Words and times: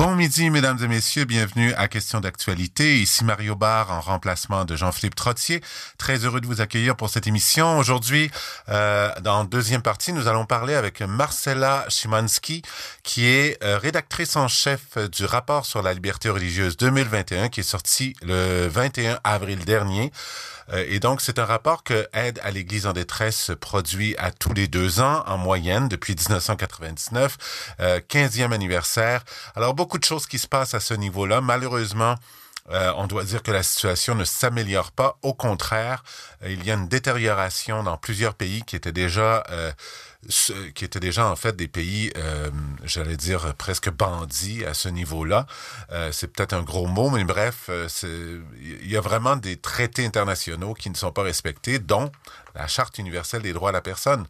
Bon 0.00 0.14
midi, 0.14 0.48
mesdames 0.48 0.82
et 0.82 0.88
messieurs. 0.88 1.26
Bienvenue 1.26 1.74
à 1.74 1.86
Question 1.86 2.20
d'actualité. 2.20 3.02
Ici 3.02 3.22
Mario 3.22 3.54
Barr 3.54 3.90
en 3.90 4.00
remplacement 4.00 4.64
de 4.64 4.74
Jean-Philippe 4.74 5.14
Trottier. 5.14 5.60
Très 5.98 6.24
heureux 6.24 6.40
de 6.40 6.46
vous 6.46 6.62
accueillir 6.62 6.96
pour 6.96 7.10
cette 7.10 7.26
émission. 7.26 7.76
Aujourd'hui, 7.76 8.30
euh, 8.70 9.12
dans 9.20 9.44
deuxième 9.44 9.82
partie, 9.82 10.14
nous 10.14 10.26
allons 10.26 10.46
parler 10.46 10.74
avec 10.74 11.02
Marcella 11.02 11.84
Szymanski, 11.90 12.62
qui 13.02 13.26
est 13.26 13.62
euh, 13.62 13.76
rédactrice 13.76 14.36
en 14.36 14.48
chef 14.48 14.96
du 14.96 15.26
rapport 15.26 15.66
sur 15.66 15.82
la 15.82 15.92
liberté 15.92 16.30
religieuse 16.30 16.78
2021, 16.78 17.50
qui 17.50 17.60
est 17.60 17.62
sorti 17.62 18.14
le 18.22 18.68
21 18.68 19.20
avril 19.22 19.66
dernier. 19.66 20.12
Euh, 20.72 20.84
et 20.88 21.00
donc, 21.00 21.20
c'est 21.20 21.38
un 21.38 21.44
rapport 21.44 21.82
que 21.82 22.08
Aide 22.12 22.40
à 22.42 22.50
l'Église 22.50 22.86
en 22.86 22.92
détresse 22.92 23.52
produit 23.60 24.14
à 24.18 24.30
tous 24.30 24.52
les 24.52 24.68
deux 24.68 25.00
ans, 25.00 25.22
en 25.26 25.38
moyenne, 25.38 25.88
depuis 25.88 26.14
1999, 26.14 27.36
euh, 27.80 28.00
15e 28.08 28.52
anniversaire. 28.52 29.24
Alors, 29.56 29.74
beaucoup 29.74 29.98
de 29.98 30.04
choses 30.04 30.26
qui 30.26 30.38
se 30.38 30.48
passent 30.48 30.74
à 30.74 30.80
ce 30.80 30.94
niveau-là. 30.94 31.40
Malheureusement, 31.40 32.16
euh, 32.70 32.92
on 32.96 33.06
doit 33.06 33.24
dire 33.24 33.42
que 33.42 33.50
la 33.50 33.62
situation 33.62 34.14
ne 34.14 34.24
s'améliore 34.24 34.92
pas. 34.92 35.18
Au 35.22 35.34
contraire, 35.34 36.04
euh, 36.42 36.52
il 36.52 36.64
y 36.64 36.70
a 36.70 36.74
une 36.74 36.88
détérioration 36.88 37.82
dans 37.82 37.96
plusieurs 37.96 38.34
pays 38.34 38.62
qui 38.62 38.76
étaient 38.76 38.92
déjà 38.92 39.44
euh, 39.50 39.72
qui 40.74 40.84
étaient 40.84 41.00
déjà 41.00 41.26
en 41.28 41.36
fait 41.36 41.56
des 41.56 41.68
pays, 41.68 42.12
euh, 42.16 42.50
j'allais 42.84 43.16
dire 43.16 43.54
presque 43.54 43.90
bandits 43.90 44.64
à 44.64 44.74
ce 44.74 44.88
niveau-là. 44.88 45.46
Euh, 45.92 46.12
c'est 46.12 46.28
peut-être 46.28 46.52
un 46.52 46.62
gros 46.62 46.86
mot, 46.86 47.08
mais 47.10 47.24
bref, 47.24 47.70
il 48.04 48.90
y 48.90 48.96
a 48.96 49.00
vraiment 49.00 49.36
des 49.36 49.56
traités 49.56 50.04
internationaux 50.04 50.74
qui 50.74 50.90
ne 50.90 50.94
sont 50.94 51.10
pas 51.10 51.22
respectés, 51.22 51.78
dont 51.78 52.10
la 52.54 52.66
Charte 52.66 52.98
universelle 52.98 53.42
des 53.42 53.52
droits 53.52 53.70
de 53.70 53.76
la 53.76 53.80
personne, 53.80 54.26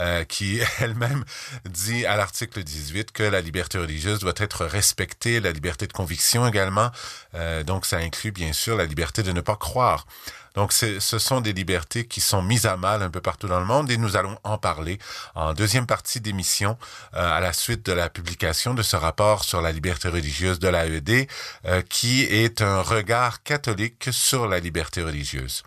euh, 0.00 0.24
qui 0.24 0.60
elle-même 0.80 1.24
dit 1.64 2.06
à 2.06 2.16
l'article 2.16 2.62
18 2.62 3.12
que 3.12 3.22
la 3.22 3.40
liberté 3.40 3.78
religieuse 3.78 4.18
doit 4.20 4.34
être 4.36 4.64
respectée, 4.64 5.40
la 5.40 5.52
liberté 5.52 5.86
de 5.86 5.92
conviction 5.92 6.46
également. 6.46 6.90
Euh, 7.34 7.62
donc 7.64 7.86
ça 7.86 7.98
inclut 7.98 8.32
bien 8.32 8.52
sûr 8.52 8.76
la 8.76 8.86
liberté 8.86 9.22
de 9.22 9.32
ne 9.32 9.40
pas 9.40 9.56
croire. 9.56 10.06
Donc, 10.54 10.72
ce 10.72 11.18
sont 11.18 11.40
des 11.40 11.52
libertés 11.52 12.06
qui 12.06 12.20
sont 12.20 12.40
mises 12.40 12.64
à 12.64 12.76
mal 12.76 13.02
un 13.02 13.10
peu 13.10 13.20
partout 13.20 13.48
dans 13.48 13.58
le 13.58 13.66
monde 13.66 13.90
et 13.90 13.96
nous 13.96 14.16
allons 14.16 14.38
en 14.44 14.56
parler 14.56 15.00
en 15.34 15.52
deuxième 15.52 15.86
partie 15.86 16.20
d'émission 16.20 16.78
euh, 17.14 17.36
à 17.36 17.40
la 17.40 17.52
suite 17.52 17.84
de 17.84 17.92
la 17.92 18.08
publication 18.08 18.72
de 18.72 18.82
ce 18.82 18.94
rapport 18.94 19.42
sur 19.42 19.60
la 19.60 19.72
liberté 19.72 20.08
religieuse 20.08 20.60
de 20.60 20.68
l'AED 20.68 21.28
euh, 21.66 21.82
qui 21.82 22.22
est 22.22 22.62
un 22.62 22.82
regard 22.82 23.42
catholique 23.42 24.08
sur 24.12 24.46
la 24.46 24.60
liberté 24.60 25.02
religieuse. 25.02 25.64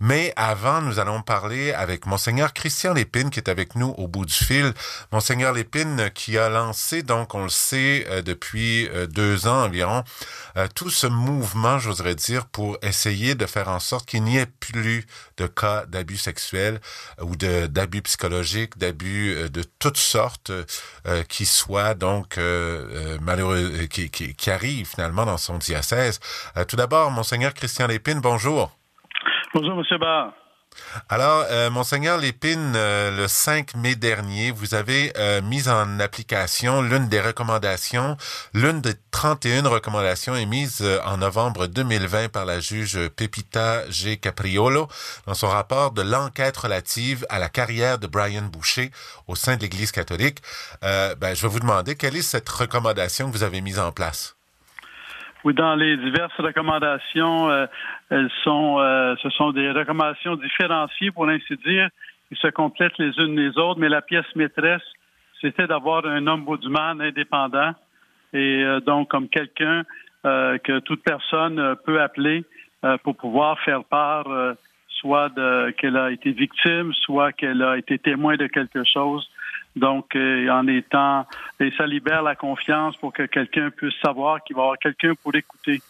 Mais 0.00 0.32
avant, 0.34 0.80
nous 0.80 0.98
allons 0.98 1.22
parler 1.22 1.72
avec 1.72 2.06
Monseigneur 2.06 2.52
Christian 2.52 2.92
Lépine 2.92 3.30
qui 3.30 3.38
est 3.38 3.48
avec 3.48 3.76
nous 3.76 3.94
au 3.98 4.08
bout 4.08 4.26
du 4.26 4.34
fil. 4.34 4.74
Monseigneur 5.12 5.52
Lépine 5.52 6.10
qui 6.12 6.38
a 6.38 6.48
lancé, 6.48 7.04
donc 7.04 7.36
on 7.36 7.44
le 7.44 7.48
sait, 7.50 8.04
euh, 8.08 8.20
depuis 8.20 8.88
deux 9.10 9.46
ans 9.46 9.64
environ, 9.64 10.02
tout 10.74 10.90
ce 10.90 11.06
mouvement, 11.06 11.78
j'oserais 11.78 12.14
dire, 12.14 12.46
pour 12.46 12.78
essayer 12.82 13.34
de 13.34 13.46
faire 13.46 13.68
en 13.68 13.80
sorte 13.80 14.06
qu'il 14.06 14.23
n'y 14.24 14.38
ait 14.38 14.46
plus 14.46 15.06
de 15.36 15.46
cas 15.46 15.86
d'abus 15.86 16.16
sexuels 16.16 16.80
euh, 17.20 17.24
ou 17.24 17.36
de 17.36 17.66
d'abus 17.66 18.02
psychologiques, 18.02 18.78
d'abus 18.78 19.34
euh, 19.34 19.48
de 19.48 19.62
toutes 19.78 19.96
sortes 19.96 20.50
euh, 20.50 21.22
qui 21.28 21.46
soient 21.46 21.94
donc 21.94 22.38
malheureux, 23.20 23.86
qui, 23.90 24.10
qui, 24.10 24.34
qui 24.34 24.50
arrivent 24.50 24.88
finalement 24.88 25.26
dans 25.26 25.36
son 25.36 25.58
diocèse. 25.58 26.20
tout 26.68 26.76
d'abord, 26.76 27.10
monseigneur 27.10 27.54
Christian 27.54 27.86
Lépine, 27.86 28.20
bonjour. 28.20 28.76
Bonjour, 29.54 29.76
monsieur 29.76 29.98
Barr. 29.98 30.32
Alors, 31.08 31.44
euh, 31.50 31.70
Monseigneur 31.70 32.18
Lépine, 32.18 32.74
euh, 32.76 33.10
le 33.16 33.28
5 33.28 33.74
mai 33.76 33.94
dernier, 33.94 34.50
vous 34.50 34.74
avez 34.74 35.12
euh, 35.16 35.42
mis 35.42 35.68
en 35.68 36.00
application 36.00 36.82
l'une 36.82 37.08
des 37.08 37.20
recommandations, 37.20 38.16
l'une 38.52 38.80
des 38.80 38.94
31 39.10 39.68
recommandations 39.68 40.34
émises 40.36 40.84
en 41.04 41.18
novembre 41.18 41.66
2020 41.66 42.30
par 42.30 42.44
la 42.44 42.60
juge 42.60 43.08
Pepita 43.08 43.88
G. 43.90 44.16
Capriolo 44.16 44.88
dans 45.26 45.34
son 45.34 45.48
rapport 45.48 45.92
de 45.92 46.02
l'enquête 46.02 46.56
relative 46.56 47.26
à 47.28 47.38
la 47.38 47.48
carrière 47.48 47.98
de 47.98 48.06
Brian 48.06 48.42
Boucher 48.42 48.90
au 49.26 49.36
sein 49.36 49.56
de 49.56 49.62
l'Église 49.62 49.92
catholique. 49.92 50.42
ben, 50.82 51.34
je 51.34 51.42
vais 51.42 51.48
vous 51.48 51.60
demander 51.60 51.96
quelle 51.96 52.16
est 52.16 52.22
cette 52.22 52.48
recommandation 52.48 53.30
que 53.30 53.36
vous 53.36 53.42
avez 53.42 53.60
mise 53.60 53.78
en 53.78 53.92
place? 53.92 54.34
Oui, 55.44 55.52
dans 55.52 55.74
les 55.74 55.98
diverses 55.98 56.32
recommandations, 56.38 57.50
euh, 57.50 57.66
elles 58.08 58.30
sont, 58.44 58.78
euh, 58.78 59.14
ce 59.22 59.28
sont 59.28 59.52
des 59.52 59.70
recommandations 59.70 60.36
différenciées, 60.36 61.10
pour 61.10 61.28
ainsi 61.28 61.56
dire, 61.66 61.88
qui 62.28 62.36
se 62.36 62.48
complètent 62.48 62.96
les 62.96 63.12
unes 63.18 63.36
les 63.36 63.58
autres, 63.58 63.78
mais 63.78 63.90
la 63.90 64.00
pièce 64.00 64.24
maîtresse, 64.36 64.82
c'était 65.42 65.66
d'avoir 65.66 66.06
un 66.06 66.26
ombudsman 66.26 66.98
indépendant. 67.02 67.74
Et 68.32 68.64
euh, 68.64 68.80
donc 68.80 69.10
comme 69.10 69.28
quelqu'un 69.28 69.84
que 70.24 70.78
toute 70.78 71.02
personne 71.02 71.76
peut 71.84 72.00
appeler 72.00 72.44
pour 73.02 73.14
pouvoir 73.14 73.60
faire 73.60 73.84
part 73.84 74.24
soit 74.88 75.30
qu'elle 75.76 75.98
a 75.98 76.10
été 76.10 76.32
victime, 76.32 76.94
soit 76.94 77.32
qu'elle 77.32 77.60
a 77.60 77.76
été 77.76 77.98
témoin 77.98 78.36
de 78.36 78.46
quelque 78.46 78.84
chose 78.84 79.28
donc, 79.76 80.14
euh, 80.14 80.48
en 80.50 80.66
étant, 80.68 81.26
et 81.58 81.72
ça 81.76 81.86
libère 81.86 82.22
la 82.22 82.36
confiance 82.36 82.96
pour 82.96 83.12
que 83.12 83.24
quelqu'un 83.24 83.70
puisse 83.70 83.94
savoir 84.02 84.42
qu'il 84.44 84.54
va 84.56 84.62
y 84.62 84.64
avoir 84.64 84.78
quelqu'un 84.78 85.14
pour 85.20 85.34
écouter 85.34 85.80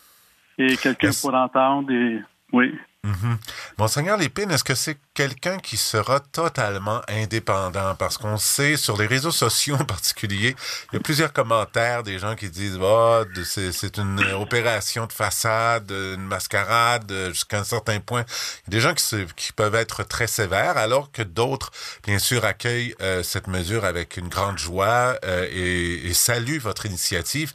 et 0.58 0.76
quelqu'un 0.76 1.10
pour 1.20 1.34
entendre. 1.34 1.92
Et 1.92 2.20
oui. 2.52 2.74
Mm 3.04 3.36
Monseigneur 3.76 4.16
Lépine, 4.16 4.50
est-ce 4.50 4.64
que 4.64 4.74
c'est 4.74 4.96
quelqu'un 5.12 5.58
qui 5.58 5.76
sera 5.76 6.20
totalement 6.20 7.02
indépendant? 7.08 7.94
Parce 7.96 8.16
qu'on 8.16 8.38
sait, 8.38 8.76
sur 8.76 8.96
les 8.96 9.06
réseaux 9.06 9.30
sociaux 9.30 9.76
en 9.78 9.84
particulier, 9.84 10.56
il 10.92 10.96
y 10.96 10.98
a 10.98 11.00
plusieurs 11.00 11.32
commentaires 11.32 12.02
des 12.02 12.18
gens 12.18 12.34
qui 12.34 12.48
disent 12.48 12.78
oh, 12.80 13.24
c'est 13.44 13.98
une 13.98 14.20
opération 14.32 15.06
de 15.06 15.12
façade, 15.12 15.90
une 15.90 16.24
mascarade, 16.26 17.12
jusqu'à 17.28 17.58
un 17.58 17.64
certain 17.64 18.00
point. 18.00 18.24
Il 18.66 18.74
y 18.74 18.76
a 18.76 18.78
des 18.78 18.80
gens 18.80 18.94
qui, 18.94 19.04
qui 19.36 19.52
peuvent 19.52 19.74
être 19.74 20.02
très 20.04 20.26
sévères, 20.26 20.78
alors 20.78 21.12
que 21.12 21.22
d'autres, 21.22 21.70
bien 22.04 22.18
sûr, 22.18 22.44
accueillent 22.44 22.94
euh, 23.02 23.22
cette 23.22 23.48
mesure 23.48 23.84
avec 23.84 24.16
une 24.16 24.28
grande 24.28 24.58
joie 24.58 25.18
euh, 25.24 25.46
et, 25.50 26.06
et, 26.06 26.14
saluent 26.14 26.58
votre 26.58 26.86
initiative. 26.86 27.52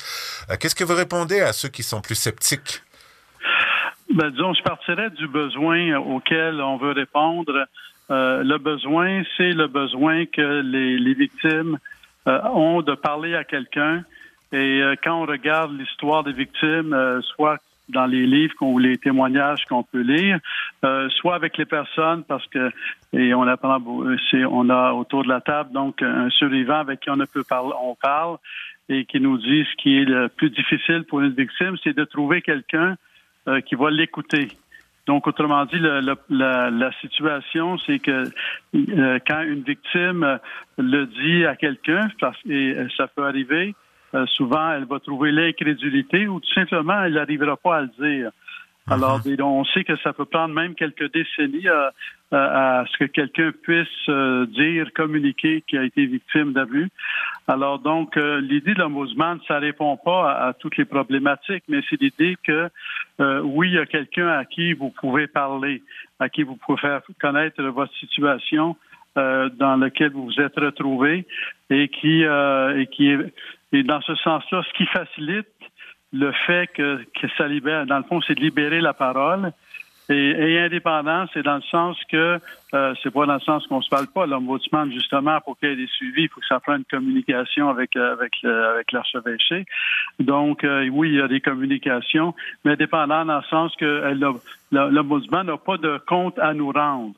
Euh, 0.50 0.58
qu'est-ce 0.60 0.76
que 0.76 0.84
vous 0.84 0.96
répondez 0.96 1.42
à 1.42 1.54
ceux 1.54 1.70
qui 1.70 1.82
sont 1.82 2.02
plus 2.02 2.16
sceptiques? 2.16 2.84
Ben, 4.14 4.32
disons, 4.32 4.54
je 4.54 4.64
partirais 4.64 5.12
du 5.12 5.28
besoin 5.28 5.96
auquel 5.98 6.62
on 6.62 6.78
veut 6.78 6.94
répondre. 6.94 7.68
Euh, 8.10 8.44
le 8.44 8.58
besoin, 8.58 9.22
c'est 9.38 9.52
le 9.52 9.68
besoin 9.68 10.26
que 10.26 10.62
les, 10.62 10.98
les 10.98 11.14
victimes 11.14 11.78
euh, 12.28 12.42
ont 12.54 12.82
de 12.82 12.96
parler 12.96 13.36
à 13.36 13.44
quelqu'un. 13.44 14.04
Et 14.52 14.82
euh, 14.82 14.96
quand 15.04 15.22
on 15.22 15.26
regarde 15.26 15.78
l'histoire 15.78 16.24
des 16.24 16.34
victimes, 16.34 16.94
euh, 16.94 17.22
soit 17.22 17.58
dans 17.88 18.08
les 18.08 18.26
livres 18.26 18.56
ou 18.62 18.80
les 18.80 18.98
témoignages 18.98 19.64
qu'on 19.66 19.82
peut 19.82 20.02
lire, 20.02 20.40
soit 21.10 21.34
avec 21.34 21.58
les 21.58 21.66
personnes, 21.66 22.24
parce 22.24 22.46
que 22.48 22.72
et 23.14 23.34
on 23.34 23.48
apprend, 23.48 23.80
on 23.84 24.70
a 24.70 24.94
autour 24.94 25.24
de 25.24 25.30
la 25.30 25.42
table 25.42 25.72
donc 25.72 26.04
un 26.04 26.30
survivant 26.30 26.82
avec 26.82 27.00
qui 27.00 27.10
on 27.10 27.16
ne 27.16 27.26
peut 27.26 27.44
parler, 27.44 27.74
on 27.82 27.96
parle 27.96 28.38
et 28.90 29.06
qui 29.06 29.20
nous 29.20 29.40
dit 29.40 29.66
ce 29.72 29.76
qui 29.82 29.98
est 29.98 30.06
le 30.06 30.28
plus 30.28 30.52
difficile 30.52 31.04
pour 31.10 31.22
une 31.22 31.34
victime, 31.34 31.78
c'est 31.84 31.98
de 31.98 32.04
trouver 32.04 32.44
quelqu'un 32.44 32.96
euh, 33.50 33.62
qui 33.62 33.76
va 33.76 33.90
l'écouter. 33.90 34.50
Donc, 35.08 35.26
autrement 35.26 35.66
dit, 35.66 35.80
la, 35.80 36.92
situation, 37.02 37.80
c'est 37.80 37.98
que 37.98 38.26
euh, 38.76 39.20
quand 39.28 39.42
une 39.42 39.64
victime 39.64 40.40
le 40.78 41.06
dit 41.08 41.46
à 41.46 41.56
quelqu'un, 41.56 42.10
et 42.48 42.76
ça 42.96 43.08
peut 43.08 43.26
arriver, 43.26 43.74
euh, 44.14 44.26
souvent, 44.28 44.72
elle 44.72 44.86
va 44.86 45.00
trouver 45.00 45.32
l'incrédulité 45.32 46.28
ou 46.28 46.40
tout 46.40 46.54
simplement, 46.54 47.04
elle 47.04 47.14
n'arrivera 47.14 47.58
pas 47.58 47.78
à 47.78 47.82
le 47.82 47.92
dire. 48.00 48.32
Alors, 48.90 49.22
mhm. 49.26 49.42
on 49.42 49.66
sait 49.66 49.84
que 49.84 49.98
ça 49.98 50.14
peut 50.14 50.26
prendre 50.26 50.54
même 50.54 50.76
quelques 50.76 51.12
décennies 51.14 51.68
à, 51.68 51.94
à, 52.32 52.86
ce 52.92 52.98
que 52.98 53.06
quelqu'un 53.06 53.52
puisse 53.52 53.88
euh, 54.10 54.46
dire, 54.48 54.92
communiquer 54.94 55.64
qu'il 55.68 55.80
a 55.80 55.84
été 55.84 56.06
victime 56.06 56.54
d'abus. 56.54 56.90
Alors, 57.48 57.80
donc, 57.80 58.18
euh, 58.18 58.40
l'idée 58.42 58.74
de 58.74 58.80
l'ombudsman, 58.80 59.40
ça 59.48 59.60
répond 59.60 59.98
pas 59.98 60.32
à, 60.32 60.54
toutes 60.54 60.78
les 60.78 60.86
problématiques, 60.86 61.64
mais 61.68 61.82
c'est 61.90 62.00
l'idée 62.02 62.38
que, 62.44 62.70
euh, 63.20 63.42
oui, 63.42 63.70
il 63.70 63.74
y 63.76 63.80
a 63.80 63.86
quelqu'un 63.86 64.30
à 64.30 64.46
qui 64.46 64.74
vous 64.74 64.90
pouvez 64.90 65.28
parler, 65.28 65.82
à 66.20 66.30
qui 66.30 66.44
vous 66.44 66.56
pouvez 66.56 66.80
faire 66.80 67.02
connaître 67.20 67.62
votre 67.64 67.94
situation 67.96 68.76
dans 69.16 69.76
laquelle 69.76 70.12
vous 70.14 70.28
vous 70.28 70.40
êtes 70.40 70.56
retrouvé 70.56 71.26
et 71.70 71.90
qui, 71.90 72.22
et 72.22 72.88
qui 72.90 73.10
est, 73.10 73.34
et 73.74 73.84
dans 73.84 74.00
ce 74.02 74.16
sens-là, 74.16 74.64
ce 74.66 74.78
qui 74.78 74.86
facilite 74.86 75.48
le 76.12 76.32
fait 76.46 76.68
que, 76.74 77.04
que 77.20 77.28
ça 77.38 77.48
libère, 77.48 77.86
dans 77.86 77.98
le 77.98 78.04
fond, 78.04 78.22
c'est 78.22 78.36
de 78.36 78.42
libérer 78.42 78.82
la 78.82 78.94
parole. 78.94 79.52
Et, 80.12 80.32
et 80.32 80.60
indépendant, 80.60 81.26
c'est 81.34 81.44
dans 81.44 81.58
le 81.58 81.62
sens 81.62 81.96
que 82.12 82.40
euh, 82.74 82.96
c'est 83.04 83.12
pas 83.12 83.28
dans 83.28 83.36
le 83.36 83.40
sens 83.42 83.68
qu'on 83.68 83.82
se 83.82 83.90
parle 83.90 84.08
pas. 84.08 84.26
L'ombudsman, 84.26 84.92
justement, 84.92 85.40
pour 85.42 85.58
qu'il 85.60 85.70
y 85.70 85.72
ait 85.74 85.76
des 85.76 85.88
suivis, 85.88 86.24
il 86.24 86.30
faut 86.30 86.40
que 86.40 86.48
ça 86.48 86.60
prenne 86.60 86.80
une 86.80 86.86
communication 86.86 87.70
avec 87.70 87.96
euh, 87.96 88.14
avec 88.14 88.34
euh, 88.44 88.74
avec 88.74 88.92
l'archevêché. 88.92 89.66
Donc, 90.20 90.64
euh, 90.64 90.90
oui, 90.92 91.10
il 91.10 91.16
y 91.16 91.22
a 91.22 91.28
des 91.28 91.42
communications, 91.42 92.34
mais 92.66 92.72
indépendant 92.72 93.24
dans 93.24 93.38
le 93.38 93.44
sens 93.44 93.76
que 93.76 94.16
l'ombudsman 94.72 95.46
n'a 95.46 95.58
pas 95.58 95.78
de 95.78 96.00
compte 96.08 96.40
à 96.40 96.56
nous 96.56 96.72
rendre. 96.72 97.14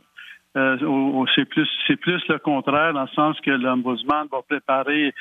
C'est 0.53 1.45
plus 1.45 1.69
c'est 1.87 1.95
plus 1.95 2.21
le 2.27 2.39
contraire 2.39 2.91
dans 2.91 3.03
le 3.03 3.15
sens 3.15 3.39
que 3.39 3.51
l'ombudsman 3.51 4.27
va 4.29 4.41
préparer 4.41 5.13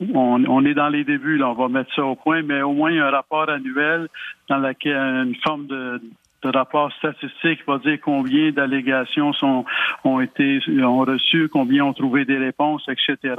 on, 0.00 0.64
est 0.64 0.74
dans 0.74 0.88
les 0.88 1.04
débuts, 1.04 1.38
là, 1.38 1.50
on 1.50 1.54
va 1.54 1.68
mettre 1.68 1.92
ça 1.94 2.04
au 2.04 2.14
point, 2.14 2.42
mais 2.42 2.62
au 2.62 2.72
moins 2.72 2.92
un 2.92 3.10
rapport 3.10 3.48
annuel 3.48 4.08
dans 4.48 4.58
lequel 4.58 4.96
une 4.96 5.34
forme 5.44 5.66
de, 5.66 6.00
rapport 6.44 6.92
statistique 6.92 7.60
va 7.66 7.78
dire 7.78 7.98
combien 8.00 8.52
d'allégations 8.52 9.32
sont 9.32 9.64
ont 10.04 10.20
été 10.20 10.60
ont 10.82 11.00
reçu, 11.00 11.48
combien 11.48 11.84
ont 11.84 11.92
trouvé 11.92 12.24
des 12.24 12.38
réponses, 12.38 12.88
etc. 12.88 13.34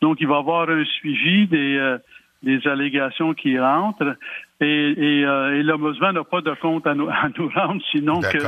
Donc 0.00 0.18
il 0.20 0.26
va 0.26 0.36
y 0.36 0.38
avoir 0.38 0.68
un 0.68 0.84
suivi 0.84 1.46
des 1.46 1.76
euh, 1.76 1.98
des 2.42 2.66
allégations 2.66 3.32
qui 3.32 3.58
rentrent 3.58 4.16
et, 4.60 5.20
et, 5.20 5.24
euh, 5.24 5.62
l'Ombudsman 5.62 6.14
n'a 6.14 6.24
pas 6.24 6.40
de 6.40 6.52
compte 6.60 6.86
à 6.86 6.94
nous, 6.94 7.08
à 7.08 7.28
nous 7.38 7.48
rendre, 7.48 7.80
sinon 7.92 8.20
que 8.20 8.38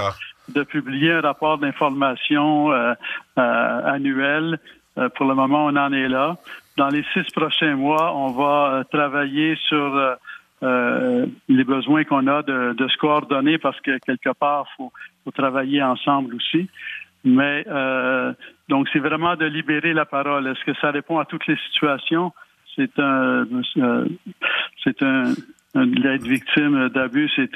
de 0.53 0.62
publier 0.65 1.12
un 1.12 1.21
rapport 1.21 1.59
d'information 1.59 2.73
euh, 2.73 2.95
annuel. 3.37 4.59
pour 5.15 5.27
le 5.27 5.35
moment, 5.35 5.67
on 5.67 5.77
en 5.77 5.93
est 5.93 6.09
là 6.09 6.37
dans 6.76 6.88
les 6.88 7.05
six 7.12 7.25
prochains 7.32 7.76
mois, 7.76 8.15
on 8.17 8.32
va 8.32 8.73
euh, 8.73 8.85
travailler 8.85 9.56
sur 9.69 9.97
euh, 9.97 10.15
euh, 10.62 11.26
les 11.49 11.65
besoins 11.65 12.05
qu'on 12.05 12.26
a 12.26 12.43
de, 12.43 12.73
de, 12.75 12.88
se 12.88 12.97
coordonner 12.97 13.59
parce 13.59 13.81
que 13.81 13.99
quelque 13.99 14.32
part, 14.32 14.67
faut, 14.76 14.93
faut, 15.25 15.31
travailler 15.31 15.82
ensemble 15.82 16.35
aussi. 16.35 16.69
Mais 17.25 17.65
donc, 18.69 18.87
c'est 18.93 18.99
vraiment 18.99 19.35
de 19.35 19.47
libérer 19.47 19.94
la 19.94 20.05
parole. 20.05 20.47
Est-ce 20.47 20.62
que 20.65 20.75
ça 20.79 20.91
répond 20.91 21.19
à 21.19 21.25
toutes 21.25 21.47
les 21.47 21.56
situations? 21.69 22.35
C'est 22.77 22.99
un, 22.99 23.47
c'est 24.82 25.03
un, 25.03 25.32
un 25.75 26.17
victime 26.19 26.91
d'abus, 26.91 27.31
c'est 27.35 27.50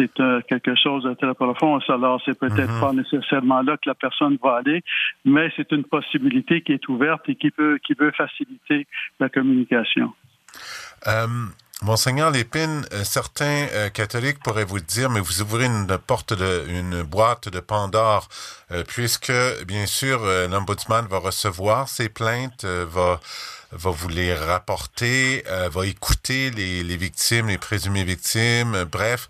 c'est 0.00 0.20
euh, 0.20 0.40
quelque 0.48 0.74
chose 0.74 1.04
de 1.04 1.14
très 1.14 1.34
profond. 1.34 1.78
Alors, 1.88 2.20
c'est 2.24 2.38
peut-être 2.38 2.72
mhm. 2.72 2.80
pas 2.80 2.92
nécessairement 2.92 3.62
là 3.62 3.76
que 3.76 3.88
la 3.88 3.94
personne 3.94 4.38
va 4.42 4.56
aller, 4.56 4.82
mais 5.24 5.52
c'est 5.56 5.70
une 5.72 5.84
possibilité 5.84 6.62
qui 6.62 6.72
est 6.72 6.88
ouverte 6.88 7.28
et 7.28 7.34
qui 7.34 7.50
peut, 7.50 7.78
qui 7.84 7.94
veut 7.94 8.12
faciliter 8.12 8.86
la 9.18 9.28
communication. 9.28 10.12
Euh, 11.06 11.26
Monseigneur 11.82 12.30
Lépine, 12.30 12.82
euh, 12.92 13.04
certains 13.04 13.66
catholiques 13.94 14.38
pourraient 14.42 14.64
vous 14.64 14.80
dire, 14.80 15.10
mais 15.10 15.20
vous 15.20 15.42
ouvrez 15.42 15.66
une 15.66 15.86
porte 16.06 16.32
de, 16.32 16.64
une 16.68 17.02
boîte 17.02 17.48
de 17.48 17.60
Pandore, 17.60 18.28
puisque 18.88 19.32
bien 19.66 19.86
sûr 19.86 20.20
l'ombudsman 20.50 21.06
va 21.06 21.18
recevoir 21.18 21.88
ces 21.88 22.08
plaintes, 22.08 22.64
va 22.64 23.20
va 23.72 23.90
vous 23.90 24.08
les 24.08 24.34
rapporter, 24.34 25.44
va 25.70 25.86
écouter 25.86 26.50
les, 26.50 26.82
les 26.82 26.96
victimes, 26.96 27.46
les 27.46 27.56
présumées 27.56 28.02
victimes, 28.02 28.84
bref, 28.90 29.28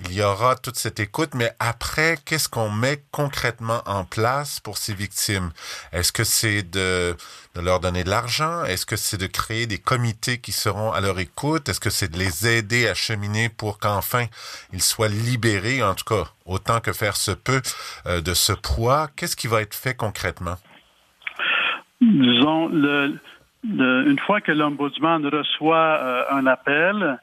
il 0.00 0.14
y 0.14 0.22
aura 0.22 0.56
toute 0.56 0.76
cette 0.76 1.00
écoute, 1.00 1.30
mais 1.34 1.50
après, 1.58 2.16
qu'est-ce 2.24 2.48
qu'on 2.48 2.70
met 2.70 3.02
concrètement 3.10 3.82
en 3.86 4.04
place 4.04 4.60
pour 4.60 4.76
ces 4.76 4.94
victimes? 4.94 5.50
Est-ce 5.92 6.12
que 6.12 6.24
c'est 6.24 6.62
de, 6.62 7.14
leur 7.60 7.80
donner 7.80 8.04
de 8.04 8.10
l'argent? 8.10 8.64
Est-ce 8.64 8.86
que 8.86 8.96
c'est 8.96 9.18
de 9.18 9.26
créer 9.26 9.66
des 9.66 9.78
comités 9.78 10.38
qui 10.38 10.52
seront 10.52 10.92
à 10.92 11.00
leur 11.00 11.18
écoute? 11.18 11.68
Est-ce 11.68 11.80
que 11.80 11.90
c'est 11.90 12.10
de 12.10 12.18
les 12.18 12.46
aider 12.48 12.88
à 12.88 12.94
cheminer 12.94 13.48
pour 13.48 13.78
qu'enfin 13.78 14.26
ils 14.72 14.82
soient 14.82 15.08
libérés, 15.08 15.82
en 15.82 15.94
tout 15.94 16.04
cas, 16.04 16.24
autant 16.46 16.80
que 16.80 16.92
faire 16.92 17.16
se 17.16 17.32
peut, 17.32 17.62
euh, 18.06 18.20
de 18.20 18.34
ce 18.34 18.52
poids? 18.52 19.08
Qu'est-ce 19.16 19.36
qui 19.36 19.46
va 19.46 19.62
être 19.62 19.74
fait 19.74 19.94
concrètement? 19.94 20.56
Disons, 22.00 22.68
une 23.64 24.18
fois 24.26 24.40
que 24.40 24.50
l'Ombudsman 24.50 25.24
reçoit 25.26 25.98
euh, 26.00 26.24
un 26.32 26.46
appel, 26.46 27.18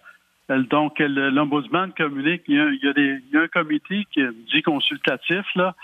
donc, 0.57 0.99
l'Ombudsman 0.99 1.93
communique, 1.93 2.43
il 2.47 2.55
y, 2.55 2.59
a, 2.59 2.69
il, 2.69 2.79
y 2.83 2.87
a 2.87 2.93
des, 2.93 3.21
il 3.27 3.35
y, 3.35 3.37
a, 3.37 3.43
un 3.43 3.47
comité 3.47 4.05
qui 4.11 4.21
dit 4.51 4.63
consultatif, 4.63 5.45
là, 5.55 5.75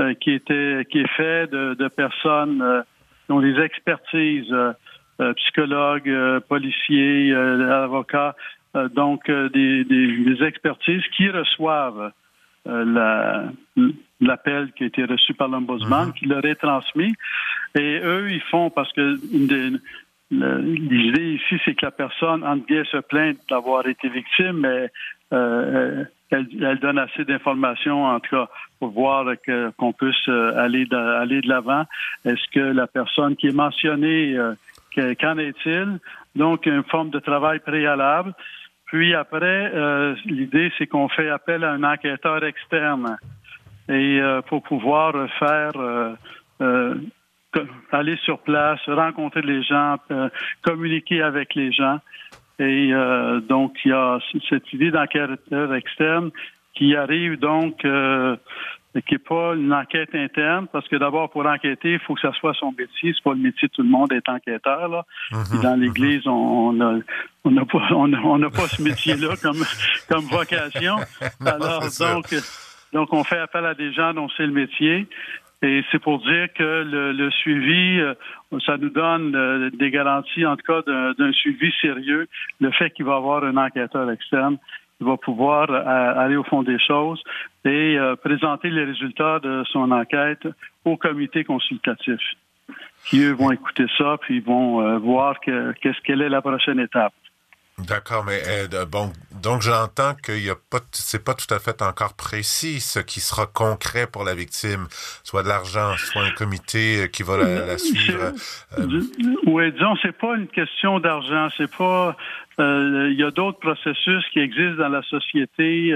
euh, 0.00 0.14
qui, 0.14 0.32
était, 0.32 0.86
qui 0.90 0.98
est 1.00 1.10
fait 1.16 1.50
de, 1.50 1.74
de 1.74 1.88
personnes 1.88 2.62
euh, 2.62 2.82
qui 3.26 3.32
ont 3.32 3.40
des 3.40 3.60
expertises, 3.60 4.50
euh, 4.50 4.72
psychologues, 5.34 6.10
policiers, 6.48 7.32
avocats, 7.32 8.34
donc 8.94 9.30
des, 9.30 9.84
des, 9.84 10.24
des, 10.24 10.42
expertises 10.42 11.04
qui 11.16 11.28
reçoivent 11.30 12.10
l'appel 14.20 14.72
qui 14.72 14.82
a 14.82 14.86
été 14.86 15.04
reçu 15.04 15.34
par 15.34 15.46
l'Ombudsman, 15.46 16.08
mm-hmm. 16.08 16.12
qui 16.14 16.26
leur 16.26 16.44
est 16.44 16.56
transmis. 16.56 17.14
Et 17.78 18.00
eux, 18.02 18.32
ils 18.32 18.42
font, 18.50 18.70
parce 18.70 18.92
que 18.92 19.16
une 19.32 19.46
des, 19.46 19.78
L'idée 20.30 21.34
ici, 21.34 21.60
c'est 21.64 21.74
que 21.74 21.84
la 21.84 21.90
personne, 21.90 22.44
en 22.44 22.56
guillemets, 22.56 22.84
se 22.90 22.96
plaint 22.98 23.36
d'avoir 23.48 23.86
été 23.86 24.08
victime, 24.08 24.60
mais 24.60 24.90
euh, 25.32 26.04
elle, 26.30 26.78
donne 26.80 26.98
assez 26.98 27.24
d'informations, 27.24 28.04
en 28.04 28.18
tout 28.20 28.30
cas, 28.30 28.48
pour 28.80 28.90
voir 28.90 29.26
qu'on 29.78 29.92
puisse 29.92 30.28
euh, 30.28 30.56
aller 30.56 30.86
de, 30.86 30.96
aller 30.96 31.40
de 31.40 31.48
l'avant. 31.48 31.84
Est-ce 32.24 32.50
que 32.52 32.60
la 32.60 32.86
personne 32.86 33.36
qui 33.36 33.48
est 33.48 33.54
mentionnée, 33.54 34.36
euh, 34.36 34.54
qu'en 35.20 35.38
est-il? 35.38 35.98
Donc, 36.34 36.66
une 36.66 36.84
forme 36.84 37.10
de 37.10 37.20
travail 37.20 37.60
préalable. 37.60 38.32
Puis 38.86 39.14
après, 39.14 39.72
l'idée, 40.24 40.70
c'est 40.78 40.86
qu'on 40.86 41.08
fait 41.08 41.28
appel 41.28 41.64
à 41.64 41.72
un 41.72 41.82
enquêteur 41.82 42.44
externe 42.44 43.16
et 43.88 44.20
pour 44.46 44.62
pouvoir 44.62 45.14
faire 45.38 45.72
aller 47.92 48.16
sur 48.24 48.38
place, 48.40 48.80
rencontrer 48.86 49.42
les 49.42 49.62
gens, 49.62 49.96
euh, 50.10 50.28
communiquer 50.62 51.22
avec 51.22 51.54
les 51.54 51.72
gens. 51.72 51.98
Et 52.58 52.92
euh, 52.92 53.40
donc, 53.40 53.74
il 53.84 53.90
y 53.90 53.92
a 53.92 54.18
cette 54.48 54.72
idée 54.72 54.90
d'enquêteur 54.90 55.74
externe 55.74 56.30
qui 56.74 56.94
arrive 56.94 57.38
donc, 57.38 57.84
euh, 57.84 58.36
qui 59.06 59.14
n'est 59.14 59.18
pas 59.18 59.54
une 59.54 59.72
enquête 59.72 60.14
interne, 60.14 60.66
parce 60.72 60.86
que 60.88 60.96
d'abord, 60.96 61.30
pour 61.30 61.46
enquêter, 61.46 61.94
il 61.94 61.98
faut 62.00 62.14
que 62.14 62.20
ça 62.20 62.32
soit 62.32 62.54
son 62.54 62.70
métier. 62.72 63.12
C'est 63.12 63.24
pas 63.24 63.32
le 63.32 63.40
métier 63.40 63.68
de 63.68 63.72
tout 63.72 63.82
le 63.82 63.88
monde 63.88 64.10
d'être 64.10 64.28
enquêteur. 64.28 64.88
Là. 64.88 65.04
Mhm. 65.32 65.62
dans 65.62 65.80
l'Église, 65.80 66.26
on 66.26 66.72
n'a 66.72 66.98
on 67.44 67.56
a 67.56 67.64
pas, 67.64 67.88
on 67.92 68.50
pas 68.50 68.68
ce 68.68 68.82
métier-là 68.82 69.34
comme, 69.42 69.64
comme 70.08 70.24
vocation. 70.26 70.96
Alors, 71.44 71.82
donc, 71.98 72.34
donc, 72.92 73.12
on 73.12 73.24
fait 73.24 73.38
appel 73.38 73.66
à 73.66 73.74
des 73.74 73.92
gens 73.92 74.14
dont 74.14 74.28
c'est 74.36 74.46
le 74.46 74.52
métier. 74.52 75.08
Et 75.64 75.82
c'est 75.90 75.98
pour 75.98 76.18
dire 76.18 76.48
que 76.52 76.84
le, 76.84 77.30
suivi, 77.30 77.98
euh, 77.98 78.14
ça 78.66 78.76
nous 78.76 78.90
donne 78.90 79.34
euh, 79.34 79.70
des 79.70 79.90
garanties, 79.90 80.44
en 80.44 80.56
tout 80.56 80.66
cas, 80.66 80.82
d'un 80.82 81.32
suivi 81.32 81.72
sérieux. 81.80 82.28
Le 82.60 82.70
fait 82.70 82.90
qu'il 82.90 83.06
va 83.06 83.14
y 83.14 83.16
avoir 83.16 83.44
un 83.44 83.56
enquêteur 83.56 84.10
externe 84.10 84.58
qui 84.98 85.04
va 85.04 85.16
pouvoir 85.16 85.70
euh, 85.70 86.22
aller 86.22 86.36
au 86.36 86.44
fond 86.44 86.62
des 86.62 86.78
choses 86.78 87.22
et 87.64 87.96
présenter 88.22 88.68
les 88.68 88.84
résultats 88.84 89.38
de 89.38 89.64
son 89.72 89.90
enquête 89.90 90.46
au 90.84 90.98
comité 90.98 91.44
consultatif, 91.44 92.20
qui 93.06 93.22
eux 93.22 93.32
vont 93.32 93.50
écouter 93.50 93.86
ça 93.96 94.18
puis 94.20 94.40
vont 94.40 94.98
voir 94.98 95.40
qu'est-ce 95.40 95.98
quelle 96.04 96.20
est 96.20 96.28
la 96.28 96.42
prochaine 96.42 96.78
étape. 96.78 97.14
D'accord, 97.78 98.24
mais 98.24 98.40
euh, 98.46 98.86
bon, 98.86 99.12
donc 99.42 99.62
j'entends 99.62 100.14
qu'il 100.14 100.44
y 100.44 100.50
a 100.50 100.54
pas, 100.54 100.78
c'est 100.92 101.24
pas 101.24 101.34
tout 101.34 101.52
à 101.52 101.58
fait 101.58 101.82
encore 101.82 102.14
précis 102.14 102.78
ce 102.78 103.00
qui 103.00 103.18
sera 103.18 103.46
concret 103.46 104.06
pour 104.06 104.22
la 104.22 104.36
victime, 104.36 104.86
soit 105.24 105.42
de 105.42 105.48
l'argent, 105.48 105.96
soit 105.96 106.22
un 106.22 106.30
comité 106.30 107.02
euh, 107.02 107.06
qui 107.08 107.24
va 107.24 107.36
la, 107.36 107.76
suivre. 107.76 108.32
Euh. 108.78 109.02
Oui, 109.46 109.72
disons, 109.72 109.96
c'est 110.02 110.16
pas 110.16 110.36
une 110.36 110.46
question 110.46 111.00
d'argent, 111.00 111.48
c'est 111.56 111.70
pas. 111.70 112.16
Il 112.58 113.16
y 113.18 113.24
a 113.24 113.32
d'autres 113.32 113.58
processus 113.58 114.24
qui 114.32 114.38
existent 114.38 114.76
dans 114.76 114.88
la 114.88 115.02
société 115.02 115.92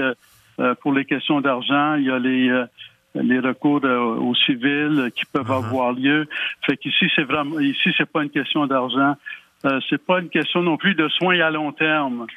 pour 0.81 0.91
les 0.91 1.05
questions 1.05 1.39
d'argent. 1.39 1.95
Il 1.95 2.03
y 2.03 2.11
a 2.11 2.19
les 2.19 2.65
les 3.15 3.39
recours 3.39 3.83
aux 3.85 4.35
civils 4.35 5.11
qui 5.15 5.23
peuvent 5.25 5.47
mm-hmm. 5.47 5.65
avoir 5.65 5.93
lieu. 5.93 6.27
Fait 6.65 6.75
qu'ici, 6.77 7.09
c'est 7.15 7.23
vraiment, 7.23 7.59
ici, 7.59 7.89
c'est 7.97 8.05
pas 8.05 8.21
une 8.21 8.29
question 8.29 8.67
d'argent. 8.67 9.15
Euh, 9.65 9.79
c'est 9.89 10.03
pas 10.03 10.19
une 10.19 10.29
question 10.29 10.61
non 10.61 10.77
plus 10.77 10.95
de 10.95 11.07
soins 11.09 11.39
à 11.39 11.49
long 11.49 11.71
terme. 11.71 12.27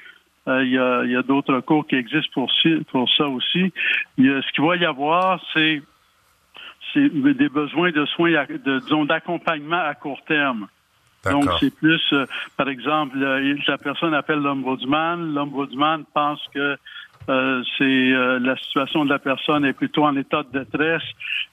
Euh, 0.49 0.65
il 0.65 0.73
y 0.73 0.79
a, 0.79 1.05
y 1.05 1.15
a 1.15 1.23
d'autres 1.23 1.61
cours 1.61 1.87
qui 1.87 1.95
existent 1.95 2.33
pour, 2.35 2.51
pour 2.91 3.09
ça 3.17 3.29
aussi. 3.29 3.73
ce 4.19 4.53
qu'il 4.53 4.65
va 4.65 4.77
y 4.77 4.85
avoir, 4.85 5.41
c'est 5.55 5.83
des 6.95 7.49
besoins 7.49 7.91
de 7.93 8.05
soins, 8.07 8.33
de, 8.33 9.07
d'accompagnement 9.07 9.81
à 9.81 9.95
court 9.95 10.21
terme. 10.27 10.67
Donc, 11.31 11.45
c'est 11.61 11.75
plus, 11.75 12.03
euh, 12.13 12.27
par 12.57 12.69
exemple, 12.69 13.17
la 13.19 13.79
personne 13.79 14.13
appelle 14.13 14.41
l'ombudsman, 14.41 15.33
l'ombudsman 15.33 16.05
pense 16.13 16.41
que 16.53 16.77
euh, 17.29 17.63
c'est 17.79 17.85
euh, 17.85 18.39
la 18.41 18.57
situation 18.57 19.05
de 19.05 19.11
la 19.11 19.19
personne 19.19 19.65
est 19.65 19.73
plutôt 19.73 20.05
en 20.05 20.17
état 20.17 20.43
de 20.43 20.59
détresse, 20.59 21.03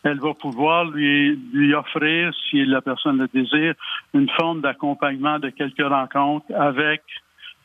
elle 0.04 0.20
va 0.20 0.34
pouvoir 0.34 0.86
lui 0.86 1.40
lui 1.54 1.74
offrir, 1.74 2.34
si 2.50 2.66
la 2.66 2.82
personne 2.82 3.20
le 3.20 3.28
désire, 3.28 3.76
une 4.14 4.30
forme 4.30 4.62
d'accompagnement 4.62 5.40
de 5.40 5.50
quelques 5.50 5.86
rencontres 5.86 6.48
avec 6.56 7.02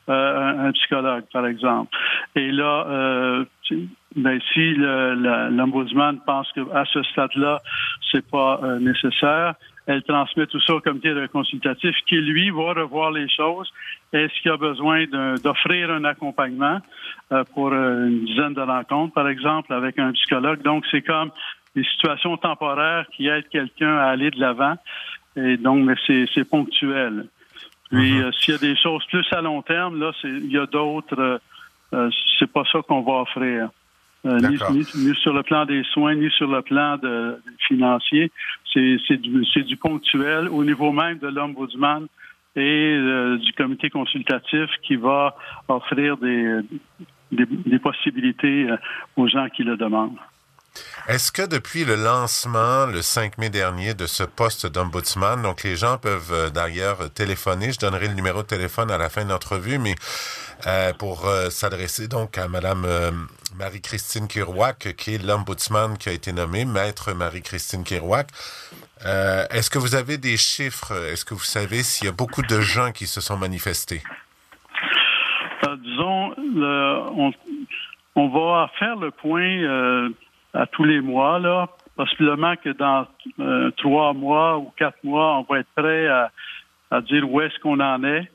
euh, 0.09 0.67
un, 0.67 0.71
psychologue, 0.73 1.23
par 1.33 1.47
exemple. 1.47 1.95
Et 2.35 2.51
là, 2.51 3.43
ben, 4.15 4.39
si 4.53 4.75
l'ombudsman 4.75 6.19
pense 6.25 6.51
qu'à 6.51 6.85
ce 6.85 7.01
stade-là, 7.03 7.59
c'est 8.11 8.29
pas 8.29 8.61
nécessaire, 8.79 9.55
elle 9.87 10.03
transmet 10.03 10.45
tout 10.45 10.61
ça 10.61 10.75
au 10.75 10.79
comité 10.79 11.13
consultatif 11.31 11.95
qui, 12.07 12.17
lui, 12.17 12.51
va 12.51 12.73
revoir 12.73 13.11
les 13.11 13.27
choses. 13.29 13.71
Est-ce 14.13 14.33
qu'il 14.41 14.51
a 14.51 14.57
besoin 14.57 15.05
d'offrir 15.43 15.89
un 15.89 16.03
accompagnement? 16.03 16.79
euh, 16.79 17.04
pour 17.53 17.71
euh, 17.71 18.07
une 18.07 18.25
dizaine 18.25 18.53
de 18.53 18.61
rencontres, 18.61 19.13
par 19.13 19.27
exemple, 19.27 19.73
avec 19.73 19.99
un 19.99 20.11
psychologue? 20.13 20.61
Donc, 20.61 20.85
c'est 20.91 21.01
comme 21.01 21.31
des 21.75 21.83
situations 21.83 22.37
temporaires 22.37 23.05
qui 23.15 23.27
aident 23.27 23.47
quelqu'un 23.49 23.97
à 23.97 24.05
aller 24.05 24.31
de 24.31 24.39
l'avant. 24.39 24.75
Et 25.35 25.57
donc, 25.57 25.85
mais 25.85 25.95
c'est 26.33 26.45
ponctuel. 26.45 27.27
Puis 27.91 28.13
mhm. 28.13 28.31
s'il 28.33 28.53
y 28.53 28.57
a 28.57 28.59
des 28.59 28.75
choses 28.77 29.05
plus 29.07 29.25
à 29.31 29.41
long 29.41 29.61
terme, 29.61 29.99
là, 29.99 30.11
il 30.23 30.51
y 30.51 30.57
a 30.57 30.65
d'autres. 30.65 31.41
c'est 32.39 32.51
pas 32.51 32.63
ça 32.71 32.81
qu'on 32.87 33.01
va 33.01 33.21
offrir. 33.21 33.69
Ni, 34.23 35.13
sur 35.15 35.33
le 35.33 35.43
plan 35.43 35.65
des 35.65 35.83
soins, 35.93 36.15
ni 36.15 36.31
sur 36.31 36.49
le 36.49 36.61
plan 36.61 36.97
de, 36.97 37.37
financier. 37.67 38.31
C'est 38.73 39.17
du, 39.17 39.43
du 39.63 39.77
ponctuel 39.77 40.47
au 40.49 40.63
niveau 40.63 40.91
même 40.91 41.19
de 41.19 41.27
l'ombudsman 41.27 42.07
et 42.55 43.37
du 43.37 43.53
comité 43.53 43.89
consultatif 43.89 44.69
qui 44.83 44.95
va 44.95 45.35
offrir 45.67 46.17
des, 46.17 46.61
des, 47.31 47.79
possibilités 47.79 48.69
euh, 48.69 48.77
aux 49.15 49.27
gens 49.27 49.47
qui 49.49 49.63
le 49.63 49.77
demandent. 49.77 50.17
Est-ce 51.07 51.31
que 51.31 51.41
depuis 51.41 51.85
le 51.85 51.95
lancement, 51.95 52.85
le 52.85 53.01
5 53.01 53.37
mai 53.37 53.49
dernier, 53.49 53.93
de 53.93 54.05
ce 54.07 54.23
poste 54.23 54.65
d'ombudsman, 54.65 55.41
donc 55.41 55.63
les 55.63 55.75
gens 55.75 55.97
peuvent 55.97 56.31
euh, 56.31 56.49
d'ailleurs 56.49 57.11
téléphoner, 57.13 57.71
je 57.71 57.79
donnerai 57.79 58.07
le 58.07 58.13
numéro 58.13 58.41
de 58.41 58.47
téléphone 58.47 58.91
à 58.91 58.97
la 58.97 59.09
fin 59.09 59.23
de 59.23 59.29
l'entrevue, 59.29 59.77
mais 59.77 59.95
euh, 60.67 60.93
pour 60.93 61.29
s'adresser 61.49 62.07
donc 62.07 62.37
à 62.37 62.47
Madame 62.47 62.87
Marie-Christine 63.57 64.27
Kirouac, 64.27 64.95
qui 64.95 65.15
est 65.15 65.23
l'ombudsman 65.23 65.97
qui 65.97 66.09
a 66.09 66.11
été 66.11 66.31
nommé, 66.31 66.65
Maître 66.65 67.13
Marie-Christine 67.13 67.83
Kirouac. 67.83 68.27
Est-ce 69.03 69.69
que 69.69 69.77
vous 69.77 69.95
avez 69.95 70.17
des 70.17 70.37
chiffres? 70.37 70.93
Est-ce 71.11 71.25
que 71.25 71.33
vous 71.33 71.43
savez 71.43 71.83
s'il 71.83 72.05
y 72.05 72.09
a 72.09 72.13
beaucoup 72.13 72.41
de 72.41 72.61
gens 72.61 72.91
qui 72.91 73.05
se 73.05 73.21
sont 73.21 73.37
manifestés? 73.37 74.01
disons, 75.77 76.33
on, 78.15 78.27
va 78.29 78.69
faire 78.79 78.95
le 78.95 79.11
point 79.11 79.41
euh, 79.41 80.09
à 80.55 80.65
tous 80.67 80.83
les 80.83 81.01
mois, 81.01 81.39
là, 81.39 81.67
possiblement 81.95 82.55
que 82.55 82.69
dans 82.69 83.07
euh, 83.39 83.71
trois 83.77 84.13
mois 84.13 84.57
ou 84.57 84.71
quatre 84.77 85.03
mois, 85.03 85.37
on 85.39 85.53
va 85.53 85.59
être 85.59 85.69
prêt 85.75 86.07
à, 86.07 86.31
dire 87.01 87.29
où 87.29 87.41
est-ce 87.41 87.59
qu'on 87.59 87.79
en 87.79 88.03
est. 88.03 88.29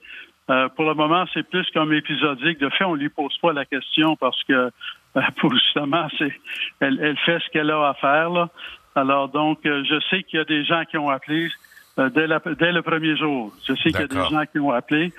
Euh, 0.50 0.68
pour 0.70 0.84
le 0.84 0.94
moment, 0.94 1.24
c'est 1.32 1.48
plus 1.48 1.66
comme 1.72 1.92
épisodique. 1.92 2.58
De 2.58 2.68
fait, 2.68 2.84
on 2.84 2.94
lui 2.94 3.08
pose 3.08 3.36
pas 3.38 3.52
la 3.52 3.64
question 3.64 4.16
parce 4.16 4.42
que 4.44 4.70
pour 5.40 5.52
justement, 5.52 6.08
c'est 6.18 6.32
elle, 6.80 7.16
fait 7.24 7.38
ce 7.38 7.50
qu'elle 7.50 7.70
a 7.70 7.88
à 7.88 7.94
faire. 7.94 8.30
Là. 8.30 8.48
Alors 8.94 9.28
donc, 9.28 9.60
je 9.64 10.00
sais 10.10 10.22
qu'il 10.24 10.38
y 10.38 10.42
a 10.42 10.44
des 10.44 10.64
gens 10.64 10.84
qui 10.84 10.98
ont 10.98 11.08
appelé 11.08 11.48
dès, 11.96 12.26
dès, 12.58 12.72
le 12.72 12.82
premier 12.82 13.16
jour. 13.16 13.52
Je 13.66 13.74
sais 13.74 13.90
qu'il 13.92 14.00
y 14.00 14.04
a 14.04 14.08
des 14.08 14.28
gens 14.28 14.44
qui 14.52 14.58
ont 14.58 14.72
appelé. 14.72 15.12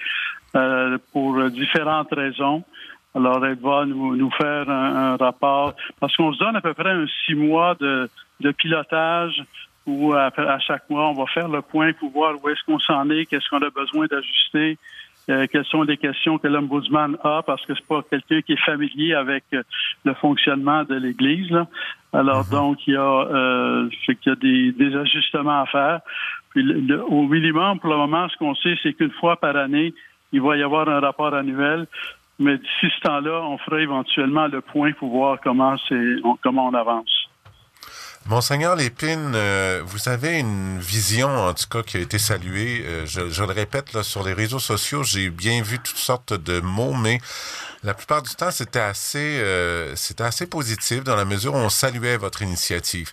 Euh, 0.53 0.97
pour 1.13 1.41
différentes 1.49 2.11
raisons. 2.11 2.65
Alors, 3.13 3.45
elle 3.45 3.59
va 3.59 3.85
nous, 3.85 4.15
nous 4.15 4.31
faire 4.31 4.69
un, 4.69 5.17
rapport, 5.17 5.73
parce 5.99 6.15
qu'on 6.15 6.33
se 6.33 6.39
donne 6.39 6.55
à 6.55 6.61
peu 6.61 6.73
près 6.73 6.91
un 6.91 7.05
six 7.25 7.35
mois 7.35 7.75
de, 7.79 8.09
de 8.39 8.51
pilotage 8.51 9.43
où 9.85 10.13
à, 10.13 10.31
chaque 10.59 10.89
mois, 10.89 11.09
on 11.09 11.13
va 11.13 11.25
faire 11.25 11.47
le 11.47 11.61
point 11.61 11.91
pour 11.93 12.11
voir 12.11 12.35
où 12.41 12.49
est-ce 12.49 12.63
qu'on 12.65 12.79
s'en 12.79 13.09
est, 13.09 13.25
qu'est-ce 13.25 13.49
qu'on 13.49 13.61
a 13.61 13.69
besoin 13.69 14.05
d'ajuster, 14.05 14.77
euh, 15.29 15.47
quelles 15.51 15.65
sont 15.65 15.83
les 15.83 15.97
questions 15.97 16.37
que 16.37 16.47
l'ombudsman 16.47 17.17
a, 17.23 17.41
parce 17.43 17.65
que 17.65 17.73
c'est 17.75 17.87
pas 17.87 18.01
quelqu'un 18.09 18.41
qui 18.41 18.53
est 18.53 18.65
familier 18.65 19.13
avec 19.13 19.43
euh, 19.53 19.63
le 20.05 20.13
fonctionnement 20.13 20.83
de 20.83 20.95
l'Église. 20.95 21.51
Alors, 22.13 22.43
mm-hmm. 22.43 22.51
donc, 22.51 22.87
il 22.87 22.93
y 22.93 22.97
a, 22.97 23.01
euh, 23.01 23.89
qu'il 24.05 24.17
y 24.25 24.29
a 24.29 24.35
des, 24.35 24.71
des, 24.71 24.95
ajustements 24.95 25.61
à 25.61 25.65
faire. 25.65 26.01
Puis, 26.49 26.63
au 27.07 27.27
minimum, 27.27 27.79
pour 27.79 27.89
le 27.89 27.97
moment, 27.97 28.27
ce 28.29 28.37
qu'on 28.37 28.55
sait, 28.55 28.77
c'est 28.83 28.93
qu'une 28.93 29.11
fois 29.11 29.37
par 29.37 29.55
année, 29.55 29.93
il 30.31 30.41
va 30.41 30.57
y 30.57 30.63
avoir 30.63 30.87
un 30.89 30.99
rapport 30.99 31.33
annuel. 31.33 31.87
Mais 32.41 32.57
d'ici 32.57 32.87
ce 32.95 33.01
temps-là, 33.01 33.43
on 33.43 33.59
fera 33.59 33.79
éventuellement 33.79 34.47
le 34.47 34.61
point 34.61 34.93
pour 34.93 35.11
voir 35.11 35.37
comment, 35.43 35.75
on, 36.23 36.37
comment 36.41 36.69
on 36.69 36.73
avance. 36.73 37.27
Monseigneur 38.25 38.75
Lépine, 38.75 39.33
euh, 39.35 39.81
vous 39.83 40.09
avez 40.09 40.39
une 40.39 40.79
vision, 40.79 41.27
en 41.27 41.53
tout 41.53 41.67
cas, 41.69 41.83
qui 41.83 41.97
a 41.97 41.99
été 41.99 42.17
saluée. 42.17 42.83
Euh, 42.85 43.05
je, 43.05 43.43
le 43.43 43.51
répète, 43.51 44.01
sur 44.01 44.23
les 44.23 44.33
réseaux 44.33 44.59
sociaux, 44.59 45.03
j'ai 45.03 45.29
bien 45.29 45.61
vu 45.61 45.77
toutes 45.79 45.97
sortes 45.97 46.33
de 46.33 46.61
mots, 46.61 46.93
mais 46.93 47.19
la 47.83 47.93
plupart 47.93 48.23
du 48.23 48.33
temps, 48.35 48.49
c'était 48.49 48.79
assez, 48.79 49.39
euh, 49.39 49.95
c'était 49.95 50.23
assez 50.23 50.47
positif 50.47 51.03
dans 51.03 51.15
la 51.15 51.25
mesure 51.25 51.53
où 51.53 51.57
on 51.57 51.69
saluait 51.69 52.17
votre 52.17 52.41
initiative. 52.41 53.11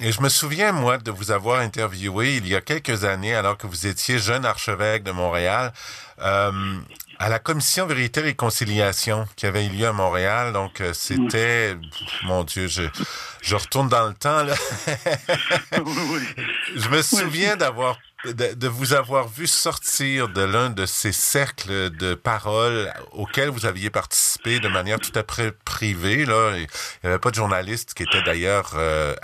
Et 0.00 0.12
je 0.12 0.20
me 0.20 0.28
souviens, 0.28 0.72
moi, 0.72 0.98
de 0.98 1.10
vous 1.10 1.32
avoir 1.32 1.60
interviewé 1.60 2.36
il 2.36 2.46
y 2.46 2.54
a 2.54 2.60
quelques 2.60 3.04
années, 3.04 3.34
alors 3.34 3.56
que 3.56 3.66
vous 3.66 3.86
étiez 3.86 4.18
jeune 4.18 4.44
archevêque 4.44 5.02
de 5.02 5.12
Montréal. 5.12 5.72
À 7.18 7.28
la 7.28 7.38
commission 7.38 7.86
Vérité 7.86 8.20
et 8.20 8.24
Réconciliation 8.24 9.26
qui 9.36 9.46
avait 9.46 9.66
eu 9.66 9.70
lieu 9.70 9.86
à 9.86 9.92
Montréal. 9.92 10.52
Donc, 10.52 10.80
euh, 10.80 10.92
c'était, 10.92 11.76
mon 12.24 12.44
Dieu, 12.44 12.66
je, 12.66 12.82
je 13.42 13.56
retourne 13.56 13.88
dans 13.88 14.08
le 14.08 14.14
temps, 14.14 14.42
là. 14.42 14.54
je 16.76 16.88
me 16.88 17.02
souviens 17.02 17.56
d'avoir 17.56 17.98
de, 18.32 18.68
vous 18.68 18.94
avoir 18.94 19.28
vu 19.28 19.46
sortir 19.46 20.28
de 20.28 20.42
l'un 20.42 20.70
de 20.70 20.86
ces 20.86 21.12
cercles 21.12 21.90
de 21.90 22.14
parole 22.14 22.92
auxquels 23.12 23.50
vous 23.50 23.66
aviez 23.66 23.90
participé 23.90 24.60
de 24.60 24.68
manière 24.68 24.98
tout 24.98 25.12
à 25.14 25.22
fait 25.30 25.52
privée. 25.52 26.24
Là. 26.24 26.52
Il 26.56 26.60
n'y 26.60 26.66
avait 27.10 27.18
pas 27.18 27.30
de 27.30 27.34
journaliste 27.34 27.94
qui 27.94 28.02
était 28.02 28.22
d'ailleurs 28.22 28.72
euh, 28.76 29.14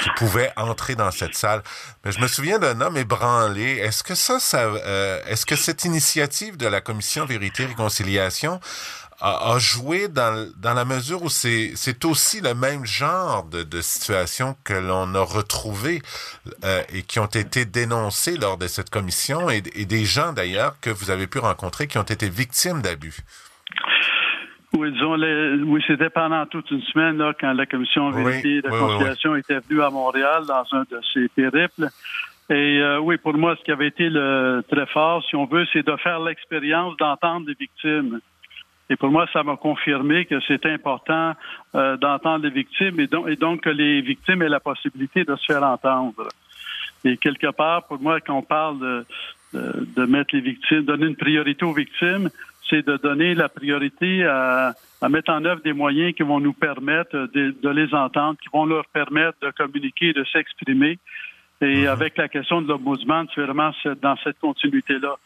qui 0.00 0.08
pouvait 0.16 0.52
entrer 0.56 0.94
dans 0.94 1.10
cette 1.10 1.34
salle. 1.34 1.62
Mais 2.04 2.12
je 2.12 2.20
me 2.20 2.28
souviens 2.28 2.58
d'un 2.58 2.80
homme 2.80 2.96
ébranlé. 2.96 3.78
Est-ce 3.78 4.02
que 4.02 4.14
ça, 4.14 4.38
ça 4.40 4.62
euh, 4.62 5.20
est-ce 5.26 5.46
que 5.46 5.56
cette 5.56 5.84
initiative 5.84 6.56
de 6.56 6.66
la 6.66 6.80
commission 6.80 7.26
Vérité 7.26 7.64
et 7.64 7.66
Réconciliation 7.66 8.60
a, 9.20 9.58
joué 9.58 10.08
dans, 10.08 10.50
dans 10.60 10.74
la 10.74 10.84
mesure 10.84 11.22
où 11.22 11.28
c'est, 11.28 11.72
c'est 11.74 12.04
aussi 12.04 12.40
le 12.40 12.54
même 12.54 12.84
genre 12.84 13.44
de, 13.44 13.62
de 13.62 13.80
situation 13.80 14.56
que 14.64 14.74
l'on 14.74 15.14
a 15.14 15.22
retrouvé 15.22 16.02
euh, 16.64 16.82
et 16.92 17.02
qui 17.02 17.18
ont 17.18 17.26
été 17.26 17.64
dénoncés 17.64 18.36
lors 18.36 18.58
de 18.58 18.66
cette 18.66 18.90
commission 18.90 19.48
et, 19.50 19.62
et 19.74 19.86
des 19.86 20.04
gens 20.04 20.32
d'ailleurs 20.32 20.74
que 20.80 20.90
vous 20.90 21.10
avez 21.10 21.26
pu 21.26 21.38
rencontrer 21.38 21.86
qui 21.86 21.98
ont 21.98 22.02
été 22.02 22.28
victimes 22.28 22.82
d'abus. 22.82 23.16
Oui, 24.72 24.92
disons, 24.92 25.14
les, 25.14 25.62
oui, 25.62 25.82
c'était 25.86 26.10
pendant 26.10 26.44
toute 26.46 26.70
une 26.70 26.82
semaine 26.82 27.16
là, 27.16 27.32
quand 27.40 27.52
la 27.52 27.66
commission 27.66 28.10
vérité 28.10 28.60
de 28.60 28.68
conciliation 28.68 29.34
était 29.36 29.60
venue 29.60 29.82
à 29.82 29.90
Montréal 29.90 30.42
dans 30.46 30.64
un 30.72 30.82
de 30.82 31.00
ses 31.14 31.28
périples. 31.28 31.88
Et 32.50 32.80
euh, 32.80 32.98
oui, 33.00 33.16
pour 33.16 33.34
moi, 33.34 33.56
ce 33.56 33.64
qui 33.64 33.72
avait 33.72 33.88
été 33.88 34.08
le, 34.08 34.62
très 34.70 34.86
fort, 34.86 35.24
si 35.28 35.34
on 35.34 35.46
veut, 35.46 35.66
c'est 35.72 35.84
de 35.84 35.96
faire 35.96 36.20
l'expérience 36.20 36.96
d'entendre 36.96 37.46
les 37.48 37.54
victimes. 37.54 38.20
Et 38.88 38.96
pour 38.96 39.10
moi, 39.10 39.26
ça 39.32 39.42
m'a 39.42 39.56
confirmé 39.56 40.26
que 40.26 40.40
c'est 40.46 40.64
important 40.66 41.34
euh, 41.74 41.96
d'entendre 41.96 42.44
les 42.44 42.50
victimes 42.50 43.00
et 43.00 43.06
donc, 43.06 43.28
et 43.28 43.36
donc 43.36 43.62
que 43.62 43.70
les 43.70 44.00
victimes 44.00 44.42
aient 44.42 44.48
la 44.48 44.60
possibilité 44.60 45.24
de 45.24 45.34
se 45.36 45.44
faire 45.44 45.62
entendre. 45.62 46.28
Et 47.04 47.16
quelque 47.16 47.50
part, 47.50 47.86
pour 47.86 48.00
moi, 48.00 48.20
quand 48.20 48.38
on 48.38 48.42
parle 48.42 49.04
de, 49.52 49.86
de, 49.96 50.04
mettre 50.06 50.34
les 50.34 50.40
victimes, 50.40 50.82
donner 50.82 51.06
une 51.06 51.16
priorité 51.16 51.64
aux 51.64 51.72
victimes, 51.72 52.30
c'est 52.68 52.84
de 52.86 52.96
donner 52.96 53.34
la 53.34 53.48
priorité 53.48 54.24
à, 54.24 54.74
à, 55.00 55.08
mettre 55.08 55.32
en 55.32 55.44
œuvre 55.44 55.62
des 55.62 55.72
moyens 55.72 56.14
qui 56.14 56.22
vont 56.22 56.40
nous 56.40 56.52
permettre 56.52 57.28
de, 57.32 57.54
de 57.62 57.68
les 57.68 57.92
entendre, 57.94 58.38
qui 58.40 58.48
vont 58.52 58.66
leur 58.66 58.86
permettre 58.86 59.38
de 59.40 59.50
communiquer, 59.50 60.12
de 60.12 60.24
s'exprimer. 60.24 60.98
Et 61.60 61.82
mhm. 61.82 61.88
avec 61.88 62.16
la 62.16 62.28
question 62.28 62.60
de 62.60 62.68
l'ombudsman, 62.68 63.26
c'est 63.34 63.40
vraiment 63.40 63.72
dans 64.02 64.16
cette 64.22 64.38
continuité-là. 64.38 65.16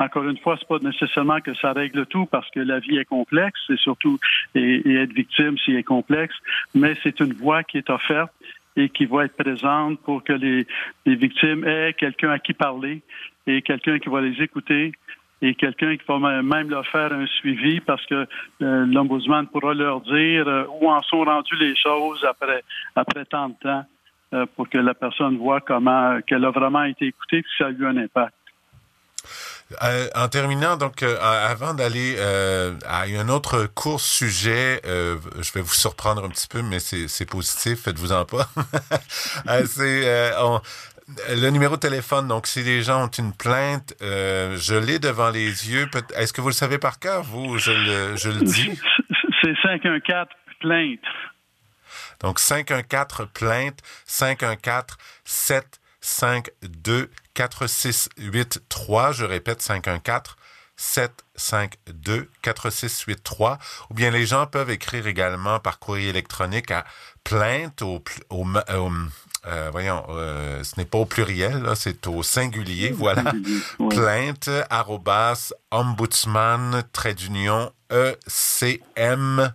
Encore 0.00 0.26
une 0.26 0.38
fois, 0.38 0.56
c'est 0.58 0.66
pas 0.66 0.78
nécessairement 0.78 1.40
que 1.40 1.54
ça 1.54 1.72
règle 1.72 2.06
tout 2.06 2.24
parce 2.26 2.50
que 2.50 2.60
la 2.60 2.80
vie 2.80 2.96
est 2.96 3.04
complexe 3.04 3.60
et 3.68 3.76
surtout 3.76 4.18
et, 4.54 4.94
être 4.94 5.12
victime, 5.12 5.56
c'est 5.64 5.82
complexe, 5.82 6.34
mais 6.74 6.96
c'est 7.02 7.20
une 7.20 7.34
voie 7.34 7.62
qui 7.62 7.78
est 7.78 7.90
offerte 7.90 8.32
et 8.76 8.88
qui 8.88 9.04
va 9.04 9.26
être 9.26 9.36
présente 9.36 10.00
pour 10.00 10.24
que 10.24 10.32
les, 10.32 10.66
les 11.04 11.16
victimes 11.16 11.66
aient 11.66 11.92
quelqu'un 11.92 12.30
à 12.30 12.38
qui 12.38 12.54
parler 12.54 13.02
et 13.46 13.60
quelqu'un 13.60 13.98
qui 13.98 14.08
va 14.08 14.22
les 14.22 14.42
écouter 14.42 14.92
et 15.42 15.54
quelqu'un 15.54 15.96
qui 15.96 16.04
va 16.06 16.42
même 16.42 16.70
leur 16.70 16.86
faire 16.86 17.12
un 17.12 17.26
suivi 17.26 17.80
parce 17.80 18.04
que 18.06 18.26
euh, 18.62 18.86
l'ombudsman 18.86 19.46
pourra 19.46 19.74
leur 19.74 20.00
dire 20.02 20.48
euh, 20.48 20.64
où 20.80 20.90
en 20.90 21.02
sont 21.02 21.24
rendues 21.24 21.56
les 21.58 21.74
choses 21.76 22.24
après 22.28 22.62
après 22.94 23.24
tant 23.24 23.48
de 23.48 23.54
temps 23.62 23.84
euh, 24.34 24.46
pour 24.54 24.68
que 24.68 24.78
la 24.78 24.94
personne 24.94 25.38
voit 25.38 25.60
comment 25.60 26.20
qu'elle 26.26 26.44
a 26.44 26.50
vraiment 26.50 26.84
été 26.84 27.06
écoutée 27.06 27.38
et 27.38 27.42
que 27.42 27.48
ça 27.58 27.66
a 27.66 27.70
eu 27.70 27.86
un 27.86 27.96
impact. 27.96 28.34
Euh, 29.82 30.08
en 30.14 30.28
terminant, 30.28 30.76
donc, 30.76 31.02
euh, 31.02 31.16
avant 31.20 31.74
d'aller 31.74 32.16
euh, 32.18 32.74
à 32.86 33.02
un 33.02 33.28
autre 33.28 33.66
court 33.66 34.00
sujet, 34.00 34.80
je 34.84 35.52
vais 35.52 35.60
vous 35.60 35.74
surprendre 35.74 36.24
un 36.24 36.28
petit 36.28 36.48
peu, 36.48 36.62
mais 36.62 36.78
c'est 36.80 37.26
positif, 37.26 37.82
faites-vous-en 37.84 38.24
pas. 38.24 38.48
c'est 39.66 40.32
le 41.28 41.50
numéro 41.50 41.76
de 41.76 41.80
téléphone. 41.80 42.28
Donc, 42.28 42.46
si 42.46 42.62
les 42.62 42.82
gens 42.82 43.04
ont 43.04 43.10
une 43.10 43.32
plainte, 43.32 43.94
je 44.00 44.74
l'ai 44.74 44.98
devant 44.98 45.30
les 45.30 45.70
yeux. 45.70 45.88
Est-ce 46.16 46.32
que 46.32 46.40
vous 46.40 46.48
le 46.48 46.54
savez 46.54 46.78
par 46.78 46.98
cœur, 46.98 47.22
vous 47.22 47.58
Je 47.58 47.72
le, 47.72 48.16
je 48.16 48.30
le 48.30 48.40
dis? 48.40 48.78
C'est 49.42 49.54
514 49.62 50.26
plainte. 50.60 51.00
Donc 52.20 52.38
514 52.38 53.28
plainte 53.32 53.78
514 54.04 54.96
7 55.24 55.80
5 56.00 56.50
2 56.62 57.10
4 57.34 57.66
6 57.66 58.08
8 58.18 58.62
3. 58.68 59.12
Je 59.12 59.24
répète 59.24 59.62
514 59.62 60.36
7 60.76 61.12
5 61.34 61.74
2 61.92 62.30
4 62.42 62.70
6 62.70 63.02
8 63.02 63.22
3. 63.22 63.58
Ou 63.90 63.94
bien 63.94 64.10
les 64.10 64.26
gens 64.26 64.46
peuvent 64.46 64.70
écrire 64.70 65.06
également 65.06 65.60
par 65.60 65.78
courrier 65.78 66.08
électronique 66.08 66.70
à 66.70 66.84
plainte 67.22 67.82
au, 67.82 68.02
au, 68.30 68.46
euh, 69.46 69.68
voyons, 69.72 70.04
euh, 70.10 70.62
ce 70.64 70.78
n'est 70.78 70.84
pas 70.84 70.98
au 70.98 71.06
pluriel, 71.06 71.66
c'est 71.74 72.06
au 72.06 72.22
singulier, 72.22 72.90
voilà. 72.96 73.32
Plainte, 73.90 74.50
arrobas, 74.68 75.52
ombudsman, 75.70 76.82
trait 76.92 77.14
d'union, 77.14 77.72
ecm 77.90 79.52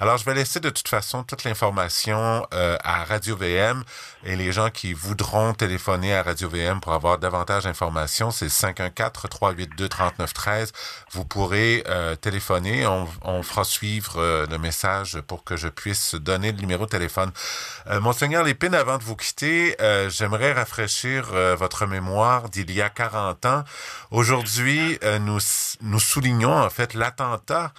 alors, 0.00 0.16
je 0.16 0.24
vais 0.24 0.34
laisser 0.34 0.58
de 0.58 0.70
toute 0.70 0.88
façon 0.88 1.22
toute 1.22 1.44
l'information 1.44 2.44
euh, 2.52 2.76
à 2.82 3.04
Radio 3.04 3.36
VM 3.36 3.84
et 4.24 4.34
les 4.36 4.50
gens 4.52 4.70
qui 4.70 4.94
voudront 4.94 5.54
téléphoner 5.54 6.14
à 6.14 6.22
Radio 6.22 6.48
VM 6.48 6.80
pour 6.80 6.92
avoir 6.92 7.18
davantage 7.18 7.64
d'informations, 7.64 8.30
c'est 8.30 8.46
514-382-3913. 8.48 10.70
Vous 11.12 11.24
pourrez 11.24 11.82
euh, 11.86 12.14
téléphoner. 12.16 12.86
On, 12.86 13.08
on, 13.22 13.42
fera 13.42 13.64
suivre 13.64 14.14
euh, 14.16 14.46
le 14.46 14.58
message 14.58 15.20
pour 15.26 15.44
que 15.44 15.56
je 15.56 15.68
puisse 15.68 16.14
donner 16.14 16.52
le 16.52 16.58
numéro 16.58 16.84
de 16.86 16.90
téléphone. 16.90 17.30
Monseigneur 18.00 18.44
Lépine, 18.44 18.74
avant 18.74 18.98
de 18.98 19.04
vous 19.04 19.16
quitter, 19.16 19.76
j'aimerais 20.08 20.52
rafraîchir 20.52 21.32
votre 21.56 21.86
mémoire 21.86 22.48
d'il 22.48 22.70
y 22.70 22.80
a 22.82 22.88
40 22.88 23.46
ans. 23.46 23.64
Aujourd'hui, 24.10 24.69
nous, 25.20 25.38
nous 25.82 26.00
soulignons 26.00 26.52
en 26.52 26.70
fait 26.70 26.94
l'attentat 26.94 27.72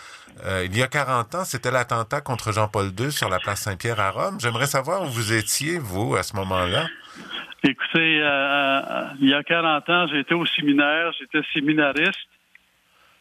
euh, 0.46 0.66
il 0.66 0.78
y 0.78 0.82
a 0.82 0.88
40 0.88 1.36
ans, 1.36 1.44
c'était 1.44 1.72
l'attentat 1.72 2.22
contre 2.22 2.52
Jean-Paul 2.52 2.88
II 2.98 3.12
sur 3.12 3.30
la 3.30 3.40
place 3.40 3.62
Saint-Pierre 3.62 4.00
à 4.00 4.12
Rome. 4.12 4.38
J'aimerais 4.40 4.66
savoir 4.66 5.04
où 5.04 5.06
vous 5.06 5.34
étiez, 5.34 5.78
vous, 5.78 6.16
à 6.16 6.24
ce 6.24 6.36
moment-là. 6.36 6.86
Écoutez, 7.64 8.22
euh, 8.22 8.26
euh, 8.26 9.04
il 9.20 9.30
y 9.30 9.34
a 9.34 9.44
40 9.44 9.90
ans, 9.90 10.08
j'étais 10.08 10.34
au 10.34 10.46
séminaire, 10.46 11.12
j'étais 11.20 11.46
séminariste. 11.54 12.28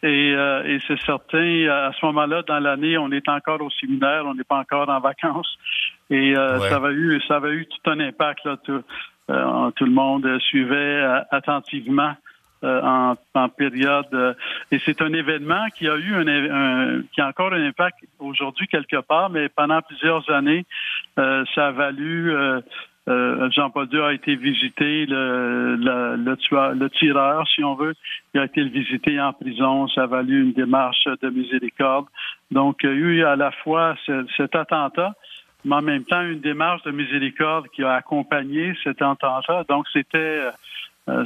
Et, 0.03 0.35
c'est 0.89 0.99
certain, 1.01 1.69
à 1.69 1.93
ce 1.93 2.07
moment-là, 2.07 2.43
dans 2.49 2.59
l'année, 2.59 2.97
on 2.97 3.13
est 3.13 3.29
encore 3.29 3.61
au 3.61 3.69
séminaire, 3.69 4.23
on 4.25 4.35
n'est 4.35 4.45
pas 4.45 4.57
encore 4.57 4.89
en 4.89 4.99
vacances. 4.99 5.59
Et 6.09 6.35
ça, 6.35 6.77
avait 6.77 6.95
eu, 6.95 7.21
ça 7.29 7.37
avait 7.37 7.51
eu 7.51 7.67
tout 7.67 7.91
un 7.91 8.01
impact. 8.01 8.43
Là, 8.47 8.57
tout, 8.65 8.83
tout 9.29 9.85
le 9.85 9.91
monde 9.91 10.27
suivait 10.41 11.03
attentivement 11.31 12.15
euh, 12.15 12.30
en, 12.63 13.17
en, 13.35 13.49
période. 13.49 14.07
Euh, 14.13 14.35
et 14.71 14.79
c'est 14.85 15.01
un 15.03 15.13
événement 15.13 15.67
qui 15.77 15.89
a 15.89 15.97
eu 15.97 16.15
un, 16.15 17.03
qui 17.13 17.21
a 17.21 17.29
encore 17.29 17.53
un 17.53 17.65
impact 17.67 17.99
aujourd'hui 18.19 18.67
quelque 18.67 19.01
part, 19.01 19.31
mais 19.31 19.49
pendant 19.49 19.81
plusieurs 19.83 20.29
années, 20.31 20.65
euh, 21.19 21.45
ça 21.55 21.69
a 21.69 21.71
valu. 21.73 22.33
Jean-Paul 23.09 23.89
II 23.93 24.01
a 24.03 24.13
été 24.13 24.37
visité, 24.37 25.05
le, 25.05 25.75
le, 26.15 26.37
tueur, 26.37 26.75
le 26.75 26.89
tireur, 26.91 27.45
si 27.49 27.65
on 27.65 27.75
veut, 27.75 27.95
il 28.35 28.41
a 28.41 28.45
été 28.45 28.63
visité 28.63 29.21
en 29.21 29.33
prison. 29.33 29.89
Ça 29.89 30.05
a 30.05 30.07
valu 30.07 30.43
une 30.43 30.53
démarche 30.53 31.09
de 31.21 31.29
miséricorde. 31.29 32.07
Donc, 32.53 32.77
il 32.85 32.91
y 32.91 32.93
a 32.93 32.95
eu 32.95 33.25
à 33.25 33.35
la 33.35 33.51
fois 33.51 33.97
cet 34.37 34.55
attentat, 34.55 35.15
mais 35.65 35.77
en 35.77 35.83
même 35.83 36.05
temps 36.05 36.23
une 36.23 36.41
démarche 36.41 36.83
de 36.83 36.91
miséricorde 36.91 37.69
qui 37.69 37.83
a 37.85 37.95
accompagné 37.95 38.75
cet 38.83 39.03
attentat. 39.03 39.65
Donc, 39.69 39.87
c'était 39.93 40.19
euh, 40.19 40.51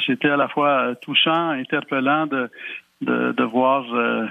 c'était 0.07 0.31
à 0.31 0.37
la 0.37 0.49
fois 0.49 0.95
touchant, 1.03 1.51
interpellant 1.51 2.27
de, 2.27 2.51
de, 3.01 3.45
voir 3.45 3.85
euh, 3.95 4.27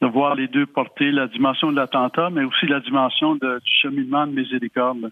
de 0.00 0.06
voir 0.06 0.34
les 0.34 0.48
deux 0.48 0.66
porter 0.66 1.10
la 1.10 1.26
dimension 1.26 1.70
de 1.70 1.76
l'attentat, 1.76 2.30
mais 2.30 2.44
aussi 2.44 2.66
la 2.66 2.80
dimension 2.80 3.34
du 3.36 3.60
cheminement 3.82 4.26
de 4.26 4.32
miséricorde. 4.32 5.10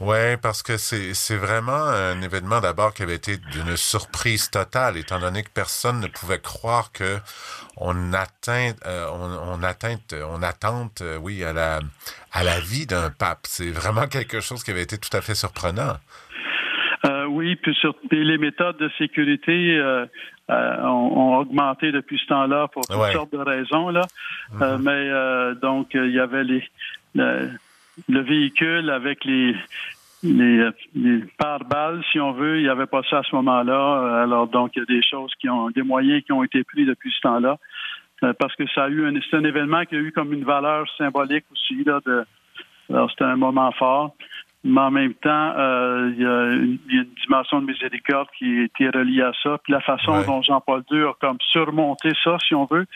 Oui, 0.00 0.38
parce 0.40 0.62
que 0.62 0.78
c'est 0.78 1.36
vraiment 1.36 1.72
un 1.72 2.22
événement 2.22 2.60
d'abord 2.60 2.94
qui 2.94 3.02
avait 3.02 3.16
été 3.16 3.36
d'une 3.36 3.76
surprise 3.76 4.48
totale, 4.48 4.96
étant 4.96 5.20
donné 5.20 5.42
que 5.42 5.50
personne 5.50 6.00
ne 6.00 6.06
pouvait 6.06 6.38
croire 6.38 6.90
que 6.90 7.18
on 7.76 8.14
atteint, 8.14 8.72
euh, 8.86 9.06
on, 9.12 9.60
on 9.60 10.42
attente, 10.42 11.02
oui, 11.20 11.44
à 11.44 11.52
la 11.52 11.80
à 12.32 12.44
la 12.44 12.60
vie 12.60 12.86
d'un 12.86 13.10
pape. 13.10 13.40
C'est 13.42 13.70
vraiment 13.70 14.06
quelque 14.06 14.40
chose 14.40 14.64
qui 14.64 14.70
avait 14.70 14.82
été 14.82 14.96
tout 14.96 15.14
à 15.14 15.20
fait 15.20 15.34
surprenant. 15.34 15.98
Euh, 17.30 17.32
oui, 17.32 17.56
puis 17.56 17.74
sur 17.74 17.94
les 18.10 18.38
méthodes 18.38 18.76
de 18.78 18.90
sécurité 18.98 19.76
euh, 19.76 20.06
euh, 20.50 20.82
ont, 20.82 21.36
augmenté 21.38 21.92
depuis 21.92 22.18
ce 22.18 22.26
temps-là 22.26 22.68
pour 22.68 22.82
toutes 22.86 23.12
sortes 23.12 23.32
de 23.32 23.38
raisons 23.38 23.88
là. 23.88 24.02
Mm-hmm. 24.52 24.78
mais 24.82 25.60
donc 25.60 25.88
il 25.94 26.10
y 26.10 26.20
avait 26.20 26.44
les 26.44 26.64
le, 27.14 27.50
véhicule 28.08 28.90
avec 28.90 29.24
les 29.24 29.54
les, 30.22 30.68
les 30.94 31.24
pare-balles, 31.38 32.02
si 32.12 32.20
on 32.20 32.32
veut, 32.32 32.58
il 32.58 32.64
n'y 32.64 32.68
avait 32.68 32.86
pas 32.86 33.00
ça 33.08 33.20
à 33.20 33.22
ce 33.22 33.34
moment-là. 33.36 34.22
Alors 34.22 34.48
donc 34.48 34.72
il 34.76 34.80
y 34.80 34.82
a 34.82 34.84
des 34.84 35.02
choses 35.02 35.32
qui 35.40 35.48
ont 35.48 35.70
des 35.70 35.82
moyens 35.82 36.22
qui 36.24 36.32
ont 36.32 36.44
été 36.44 36.62
pris 36.62 36.84
depuis 36.84 37.10
ce 37.10 37.20
temps-là. 37.22 37.56
parce 38.38 38.54
que 38.56 38.64
ça 38.74 38.84
a 38.84 38.88
eu 38.88 39.06
un 39.06 39.18
c'est 39.30 39.36
un 39.36 39.44
événement 39.44 39.84
qui 39.84 39.94
a 39.96 39.98
eu 39.98 40.12
comme 40.12 40.32
une 40.32 40.44
valeur 40.44 40.86
symbolique 40.98 41.44
aussi 41.52 41.84
là 41.84 42.00
de 42.04 42.24
alors 42.90 43.10
c'était 43.10 43.24
un 43.24 43.36
moment 43.36 43.70
fort 43.72 44.14
mais 44.62 44.80
en 44.80 44.90
même 44.90 45.14
temps, 45.14 45.54
euh, 45.56 46.12
il, 46.14 46.22
y 46.22 46.26
a 46.26 46.52
une, 46.52 46.78
dimension 47.22 47.60
de 47.60 47.66
miséricorde 47.66 48.28
qui 48.38 48.60
était 48.60 48.90
reliée 48.90 49.22
à 49.22 49.32
ça. 49.42 49.58
Puis 49.62 49.72
la 49.72 49.80
façon 49.80 50.22
dont 50.22 50.42
Jean-Paul 50.42 50.82
II 50.90 51.04
a 51.04 51.12
comme 51.20 51.38
surmonté 51.40 52.10
ça, 52.22 52.36
si 52.46 52.54
on 52.54 52.66
veut, 52.66 52.86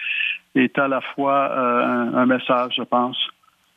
est 0.54 0.78
à 0.78 0.88
la 0.88 1.00
fois 1.00 1.50
euh, 1.50 2.16
un 2.16 2.26
message, 2.26 2.74
je 2.76 2.82
pense, 2.82 3.16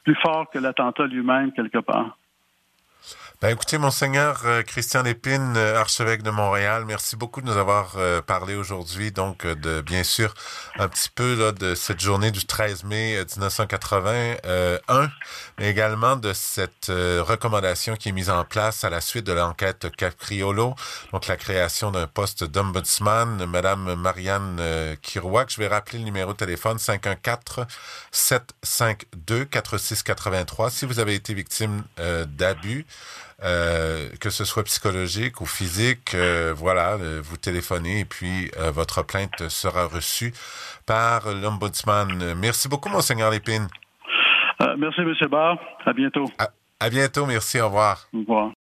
plus 0.04 0.16
fort 0.16 0.50
que 0.50 0.60
l'attentat 0.60 1.06
lui-même, 1.08 1.52
quelque 1.54 1.80
part. 1.80 2.18
Ben, 3.40 3.50
écoutez, 3.50 3.78
Monseigneur 3.78 4.42
euh, 4.46 4.64
Christian 4.64 5.04
Lépine, 5.04 5.54
euh, 5.58 5.80
archevêque 5.80 6.24
de 6.24 6.32
Montréal, 6.32 6.86
merci 6.88 7.16
beaucoup 7.16 7.40
de 7.40 7.46
nous 7.46 7.56
avoir 7.56 7.94
euh, 7.98 8.20
parlé 8.20 8.56
aujourd'hui, 8.56 9.12
donc 9.12 9.46
de 9.46 9.82
bien 9.82 10.04
sûr 10.04 10.34
un 10.80 10.88
petit 10.88 11.10
peu 11.14 11.36
là, 11.36 11.52
de 11.52 11.76
cette 11.76 12.00
journée 12.00 12.32
du 12.32 12.48
13 12.48 12.86
mai 12.86 13.24
1981, 13.36 15.12
mais 15.60 15.70
également 15.70 16.16
de 16.16 16.34
cette 16.34 16.88
recommandation 16.88 17.96
qui 17.96 18.10
est 18.10 18.12
mise 18.12 18.32
en 18.32 18.44
place 18.44 18.84
à 18.84 18.90
la 18.90 19.02
suite 19.02 19.28
de 19.28 19.34
l'enquête 19.34 19.96
Capriolo, 19.96 20.74
donc 21.12 21.28
la 21.28 21.38
création 21.38 21.92
d'un 21.92 22.08
poste 22.08 22.44
d'ombudsman, 22.44 23.46
Madame 23.46 23.94
Marianne 23.94 24.60
Kirouac. 25.04 25.52
Je 25.52 25.58
vais 25.58 25.68
rappeler 25.68 26.00
le 26.00 26.06
numéro 26.06 26.34
de 26.34 26.38
téléphone 26.38 26.80
514 26.80 27.68
752 28.12 29.46
4683 29.46 30.72
si 30.72 30.86
vous 30.88 30.98
avez 30.98 31.14
été 31.14 31.36
victime 31.36 31.84
d'abus. 32.26 32.87
Euh, 33.44 34.10
que 34.20 34.32
ce 34.32 34.46
soit 34.46 34.64
psychologique 34.64 35.42
ou 35.42 35.46
physique, 35.46 36.16
euh, 36.16 36.54
voilà, 36.58 36.94
euh, 36.94 37.22
vous 37.24 37.38
téléphonez 37.38 38.00
et 38.00 38.06
puis 38.06 38.50
votre 38.74 39.04
plainte 39.04 39.48
sera 39.50 39.86
reçue 39.86 40.34
par 40.88 41.32
l'Ombudsman. 41.32 42.34
Merci 42.36 42.68
beaucoup, 42.68 42.90
Monseigneur 42.90 43.30
Lépine. 43.30 43.68
merci, 44.80 45.02
M. 45.02 45.14
Barr. 45.30 45.60
À 45.86 45.94
bientôt. 45.94 46.26
à 46.80 46.90
bientôt. 46.90 47.28
Merci. 47.28 47.60
Au 47.62 47.68
revoir. 47.68 48.08
Au 48.14 48.20
revoir. 48.20 48.57